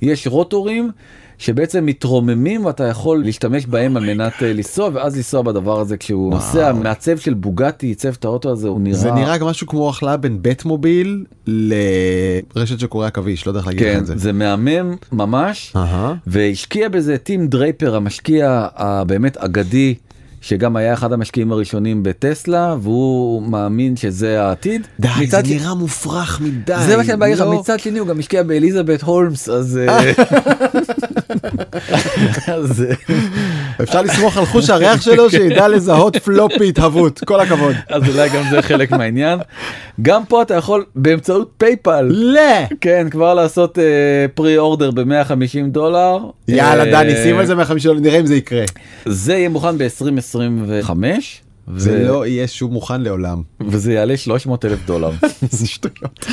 יש 0.02 0.28
רוטורים 0.28 0.92
שבעצם 1.38 1.86
מתרוממים 1.86 2.66
ואתה 2.66 2.84
יכול 2.84 3.24
להשתמש 3.24 3.66
בהם 3.66 3.98
על 3.98 4.06
מנת 4.06 4.34
אה, 4.44 4.54
לנסוע 4.54 4.90
ואז 4.94 5.16
לנסוע 5.18 5.42
בדבר 5.42 5.80
הזה 5.80 5.98
כשהוא 5.98 6.28
וואו. 6.28 6.38
נוסע 6.38 6.74
מעצב 6.74 7.18
של 7.18 7.34
בוגטי 7.34 7.88
עיצב 7.88 8.14
את 8.20 8.26
האוטו 8.26 8.52
הזה 8.52 8.68
הוא 8.68 8.82
נראה 8.82 8.98
זה 8.98 9.12
נראה 9.12 9.38
משהו 9.46 9.68
כמו 9.68 9.90
החלאה 9.90 10.18
בין 10.18 10.42
בית 10.42 10.66
מוביל 10.66 11.26
לרשת 11.48 12.80
של 12.80 12.88
קורי 12.88 13.08
עכביש 13.08 13.46
לא 13.46 13.50
יודע 13.50 13.60
איך 13.60 13.68
להגיד 13.68 13.84
כן 13.84 13.98
את 13.98 14.06
זה. 14.06 14.18
זה 14.18 14.34
מהמם 14.34 14.96
ממש 15.12 15.74
אהה. 15.76 16.14
והשקיע 16.28 16.90
בזה 16.90 17.18
טים 17.18 17.48
דרייפר 17.48 17.96
המשקיע 17.96 18.68
הבאמת 18.76 19.38
אגדי 19.38 19.96
שגם 20.44 20.76
היה 20.76 20.94
אחד 20.94 21.14
המשקיעים 21.14 21.52
הראשונים 21.52 22.04
בטסלה 22.04 22.76
והוא 22.82 23.44
מאמין 23.44 23.96
שזה 23.96 24.42
העתיד. 24.44 24.88
די 25.00 25.08
זה 25.30 25.42
ש- 25.46 25.50
נראה 25.50 25.74
מופרך 25.74 26.42
מדי. 26.42 26.74
זה 26.88 26.98
מה 26.98 27.04
שאני 27.04 27.18
בא 27.18 27.26
להגיד 27.26 27.42
לך, 27.42 27.52
לא. 27.52 27.60
מצד 27.60 27.80
שני 27.80 28.00
הוא 28.00 28.08
גם 28.08 28.20
השקיע 28.20 28.44
באליזבת 28.44 29.02
הולמס 29.02 29.50
אז 29.50 29.80
אז, 29.90 29.90
אה, 29.90 30.12
אפשר 33.84 34.02
לסמוך 34.02 34.38
על 34.38 34.46
חוש 34.46 34.70
הריח 34.70 35.02
שלו 35.02 35.30
שידע 35.30 35.68
לזהות 35.68 36.18
פלופי 36.18 36.70
התהוות 36.70 37.20
כל 37.20 37.40
הכבוד. 37.40 37.76
אז 37.90 38.10
אולי 38.10 38.30
גם 38.30 38.44
זה 38.52 38.62
חלק 38.62 38.92
מהעניין. 38.92 39.40
גם 40.02 40.26
פה 40.26 40.42
אתה 40.42 40.54
יכול 40.54 40.86
באמצעות 40.96 41.52
פייפל 41.58 42.02
לא. 42.10 42.42
כן 42.82 43.08
כבר 43.12 43.34
לעשות 43.34 43.78
פרי 44.34 44.58
אורדר 44.58 44.92
ב-150 44.92 45.68
דולר. 45.68 46.18
יאללה 46.48 46.84
אה, 46.86 46.92
דני 46.92 47.24
שים 47.24 47.38
על 47.38 47.46
זה 47.46 47.56
150 47.56 47.92
דולר 47.92 48.02
נראה 48.02 48.20
אם 48.20 48.26
זה 48.26 48.36
יקרה. 48.36 48.64
זה 49.06 49.34
יהיה 49.34 49.50
מוכן 49.50 49.78
ב-2025. 49.78 50.90
זה 51.78 52.04
לא 52.08 52.26
יהיה 52.28 52.48
שוב 52.48 52.72
מוכן 52.72 53.02
לעולם. 53.02 53.42
וזה 53.68 53.94
יעלה 53.94 54.18
300 54.18 54.66
אלף 54.66 54.80
דולר. 54.86 55.12
זה 55.52 55.68
שטויות. 55.68 56.26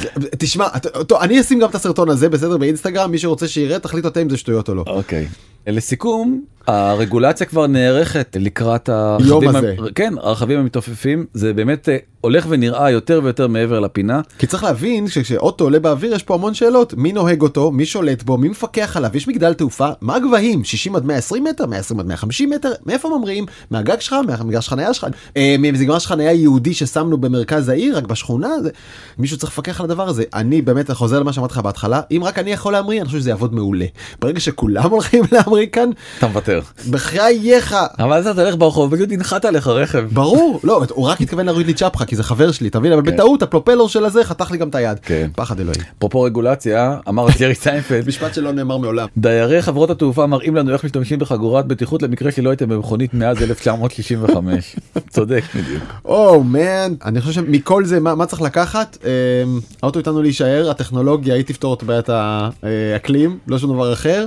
זה- 0.00 0.08
תשמע 0.38 0.68
טוב 1.08 1.18
אני 1.20 1.40
אשים 1.40 1.58
גם 1.58 1.70
את 1.70 1.74
הסרטון 1.74 2.08
הזה 2.10 2.28
בסדר 2.28 2.56
באינסטגרם 2.56 3.10
מי 3.10 3.18
שרוצה 3.18 3.48
שיראה 3.48 3.78
תחליט 3.78 4.06
אתם 4.06 4.20
אם 4.20 4.30
זה 4.30 4.36
שטויות 4.36 4.68
או 4.68 4.74
לא. 4.74 4.84
אוקיי. 4.86 5.26
לסיכום 5.66 6.44
הרגולציה 6.66 7.46
כבר 7.46 7.66
נערכת 7.66 8.36
לקראת 8.40 8.88
הרכבים, 8.88 9.56
הזה. 9.56 9.74
כן 9.94 10.14
הרכבים 10.20 10.58
המתעופפים 10.58 11.26
זה 11.34 11.52
באמת 11.52 11.88
אה, 11.88 11.96
הולך 12.20 12.46
ונראה 12.48 12.90
יותר 12.90 13.20
ויותר 13.24 13.48
מעבר 13.48 13.80
לפינה. 13.80 14.20
כי 14.38 14.46
צריך 14.46 14.64
להבין 14.64 15.08
שכשאוטו 15.08 15.64
עולה 15.64 15.78
באוויר 15.78 16.14
יש 16.14 16.22
פה 16.22 16.34
המון 16.34 16.54
שאלות. 16.54 16.94
מי 16.94 17.12
נוהג 17.12 17.42
אותו? 17.42 17.70
מי 17.70 17.86
שולט 17.86 18.22
בו? 18.22 18.38
מי 18.38 18.48
מפקח 18.48 18.96
עליו? 18.96 19.10
יש 19.14 19.28
מגדל 19.28 19.54
תעופה? 19.54 19.88
מה 20.00 20.16
הגבהים? 20.16 20.64
60 20.64 20.96
עד 20.96 21.04
120 21.04 21.44
מטר? 21.44 21.66
120 21.66 22.00
עד 22.00 22.06
150 22.06 22.50
מטר? 22.50 22.72
מאיפה 22.86 23.08
ממריאים? 23.18 23.46
מהגג 23.70 24.00
שלך? 24.00 24.16
מהמגרש 24.26 24.68
חניה 24.68 24.94
שלך? 24.94 25.06
אה, 25.36 25.56
מגרש 25.58 26.06
חניה 26.06 26.32
יהודי 26.32 26.74
ששמנו 26.74 27.18
במרכז 27.18 27.68
העיר 27.68 27.96
רק 27.96 28.04
בשכונה? 28.04 28.60
זה 28.62 28.70
מישהו 29.18 29.36
צריך 29.36 29.52
לפקח 29.52 29.80
על 29.80 29.86
הדבר 29.86 30.08
הזה. 30.08 30.24
אני 30.34 30.62
באמת 30.62 30.90
חוזר 30.90 31.20
למה 31.20 31.32
שאמרתי 31.32 31.52
לך 31.52 31.58
בהתחלה 31.58 32.00
אם 32.10 32.20
רק 32.24 32.38
אני 32.38 32.52
יכול 32.52 32.72
להמריא 32.72 33.00
אני 33.00 33.06
חושב 33.06 33.18
שזה 33.18 33.30
יעבוד 33.30 33.54
מעולה. 33.54 33.86
ברגע 34.20 34.40
שכולם 34.40 34.90
הולכים 34.90 35.24
להמריא 35.32 35.66
כאן 35.72 35.90
אתה 36.18 36.26
מוותר. 36.26 36.55
בחייך 36.90 37.76
אבל 37.98 38.12
אז 38.12 38.26
אתה 38.26 38.42
הולך 38.42 38.56
ברחוב 38.56 38.96
פשוט 38.96 39.12
ינחת 39.12 39.44
עליך 39.44 39.66
רכב. 39.66 40.04
ברור 40.12 40.60
לא 40.64 40.82
הוא 40.90 41.06
רק 41.06 41.20
התכוון 41.20 41.46
להוריד 41.46 41.66
לי 41.66 41.74
צ'פחה 41.74 42.04
כי 42.04 42.16
זה 42.16 42.22
חבר 42.22 42.52
שלי 42.52 42.70
תבין 42.70 42.92
אבל 42.92 43.02
כן. 43.02 43.14
בטעות 43.14 43.42
הפלופלור 43.42 43.88
של 43.88 44.04
הזה 44.04 44.24
חתך 44.24 44.50
לי 44.50 44.58
גם 44.58 44.68
את 44.68 44.74
היד 44.74 44.98
כן. 45.02 45.30
פחד 45.36 45.60
אלוהים 45.60 45.80
אפרופו 45.98 46.22
רגולציה 46.22 46.96
אמר 47.08 47.26
ג'רי 47.38 47.54
סיינפלד 47.54 48.06
משפט 48.08 48.34
שלא 48.34 48.52
נאמר 48.52 48.76
מעולם. 48.76 49.06
דיירי 49.16 49.62
חברות 49.62 49.90
התעופה 49.90 50.26
מראים 50.26 50.56
לנו 50.56 50.72
איך 50.72 50.84
משתמשים 50.84 51.18
בחגורת 51.18 51.66
בטיחות 51.66 52.02
למקרה 52.02 52.32
שלא 52.32 52.50
הייתם 52.50 52.68
במכונית 52.68 53.14
מאז 53.14 53.42
1965. 53.42 54.76
צודק 55.10 55.42
בדיוק. 55.54 55.82
או 56.04 56.44
מן 56.44 56.94
אני 57.04 57.20
חושב 57.20 57.32
שמכל 57.32 57.84
זה 57.84 58.00
מה, 58.00 58.26
צריך 58.26 58.42
לקחת 58.42 58.98
אמ, 59.04 59.60
האוטו 59.82 59.98
איתנו 59.98 60.22
להישאר 60.22 60.70
הטכנולוגיה 60.70 61.34
היא 61.34 61.44
תפתור 61.44 61.74
את 61.74 61.82
בעיית 61.82 62.08
האקלים 62.08 63.38
לא 63.46 63.58
שום 63.58 63.72
דבר 63.72 63.92
אחר 63.92 64.24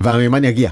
והמימן 0.00 0.44
יגיע. 0.44 0.70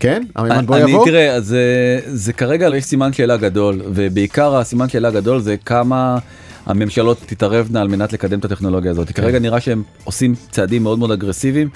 כן 0.00 0.22
המימן 0.36 0.66
בוא 0.66 0.76
אני 0.76 0.90
יבוא. 0.90 1.04
תראה 1.04 1.40
זה, 1.40 1.64
זה 2.06 2.32
כרגע 2.32 2.68
יש 2.76 2.84
סימן 2.84 3.12
שאלה 3.12 3.36
גדול 3.36 3.80
ובעיקר 3.94 4.56
הסימן 4.56 4.88
שאלה 4.88 5.10
גדול 5.10 5.40
זה 5.40 5.56
כמה 5.56 6.18
הממשלות 6.66 7.18
תתערבנה 7.26 7.80
על 7.80 7.88
מנת 7.88 8.12
לקדם 8.12 8.38
את 8.38 8.44
הטכנולוגיה 8.44 8.90
הזאת 8.90 9.12
כרגע 9.12 9.38
נראה 9.38 9.60
שהם 9.60 9.82
עושים 10.04 10.34
צעדים 10.50 10.82
מאוד 10.82 10.98
מאוד 10.98 11.10
אגרסיביים 11.10 11.68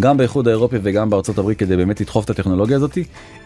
גם 0.00 0.16
באיחוד 0.16 0.48
האירופי 0.48 0.76
וגם 0.82 1.10
בארצות 1.10 1.38
הברית 1.38 1.58
כדי 1.58 1.76
באמת 1.76 2.00
לדחוף 2.00 2.24
את 2.24 2.30
הטכנולוגיה 2.30 2.76
הזאת 2.76 2.98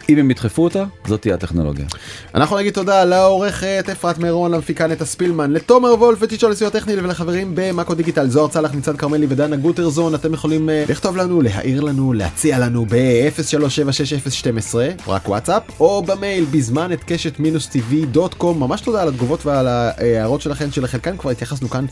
אם 0.09 0.19
הם 0.19 0.31
ידחפו 0.31 0.65
אותה 0.65 0.85
זאת 1.07 1.21
תהיה 1.21 1.35
הטכנולוגיה. 1.35 1.87
אנחנו 2.35 2.59
נגיד 2.59 2.75
תודה 2.75 3.05
לעורכת 3.05 3.85
אפרת 3.93 4.19
מירון 4.19 4.51
למפיקה 4.51 4.87
נטע 4.87 5.05
ספילמן 5.05 5.51
לתומר 5.51 5.95
וולף 5.95 6.19
ותיצ'ו 6.21 6.49
לסיוע 6.49 6.71
טכני 6.71 6.95
ולחברים 6.97 7.53
במאקו 7.55 7.95
דיגיטל 7.95 8.29
זוהר 8.29 8.49
צלח 8.49 8.75
ניצן 8.75 8.97
כרמלי 8.97 9.27
ודנה 9.29 9.57
גוטרזון 9.57 10.15
אתם 10.15 10.35
יכולים 10.35 10.71
אה, 10.71 10.85
לכתוב 10.88 11.17
לנו 11.17 11.43
להעיר 11.43 11.81
לנו 11.81 12.12
להציע 12.12 12.59
לנו 12.59 12.87
ב-0376012 12.88 14.75
רק 15.09 15.29
וואטסאפ 15.29 15.62
או 15.81 16.03
במייל 16.03 16.45
בזמן 16.45 16.93
את 16.93 17.05
קשת 17.07 17.41
מינוס 17.41 17.67
טבעי 17.67 18.07
דוט 18.07 18.35
קום 18.35 18.61
ממש 18.61 18.81
תודה 18.81 19.03
על 19.03 19.09
התגובות 19.09 19.47
ועל 19.47 19.67
ההערות 19.69 20.41
שלכם 20.41 20.71
שלחלקן 20.71 21.17
כבר 21.17 21.31
התייחסנו 21.31 21.71
כאן 21.71 21.87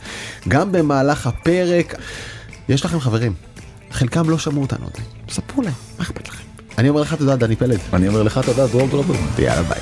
גם 0.47 0.71
במהלך 0.71 1.27
הפרק. 1.27 1.95
יש 2.69 2.85
לכם 2.85 2.99
חברים 2.99 3.33
חלקם 3.91 4.29
לא 4.29 4.37
שמעו 4.37 4.61
אותנו 4.61 4.83
עוד 4.85 4.93
ספרו 5.29 5.61
להם 5.61 5.73
מה 5.97 6.03
אכפת 6.03 6.27
לכם. 6.27 6.43
אני 6.77 6.89
אומר 6.89 7.01
לך 7.01 7.13
תודה 7.13 7.35
דני 7.35 7.55
פלד 7.55 7.79
אני 7.93 8.07
אומר 8.07 8.23
לך 8.23 8.39
תודה 8.45 8.67
דרור 8.67 8.87
גלובר. 8.87 9.13
יאללה 9.39 9.63
ביי. 9.63 9.81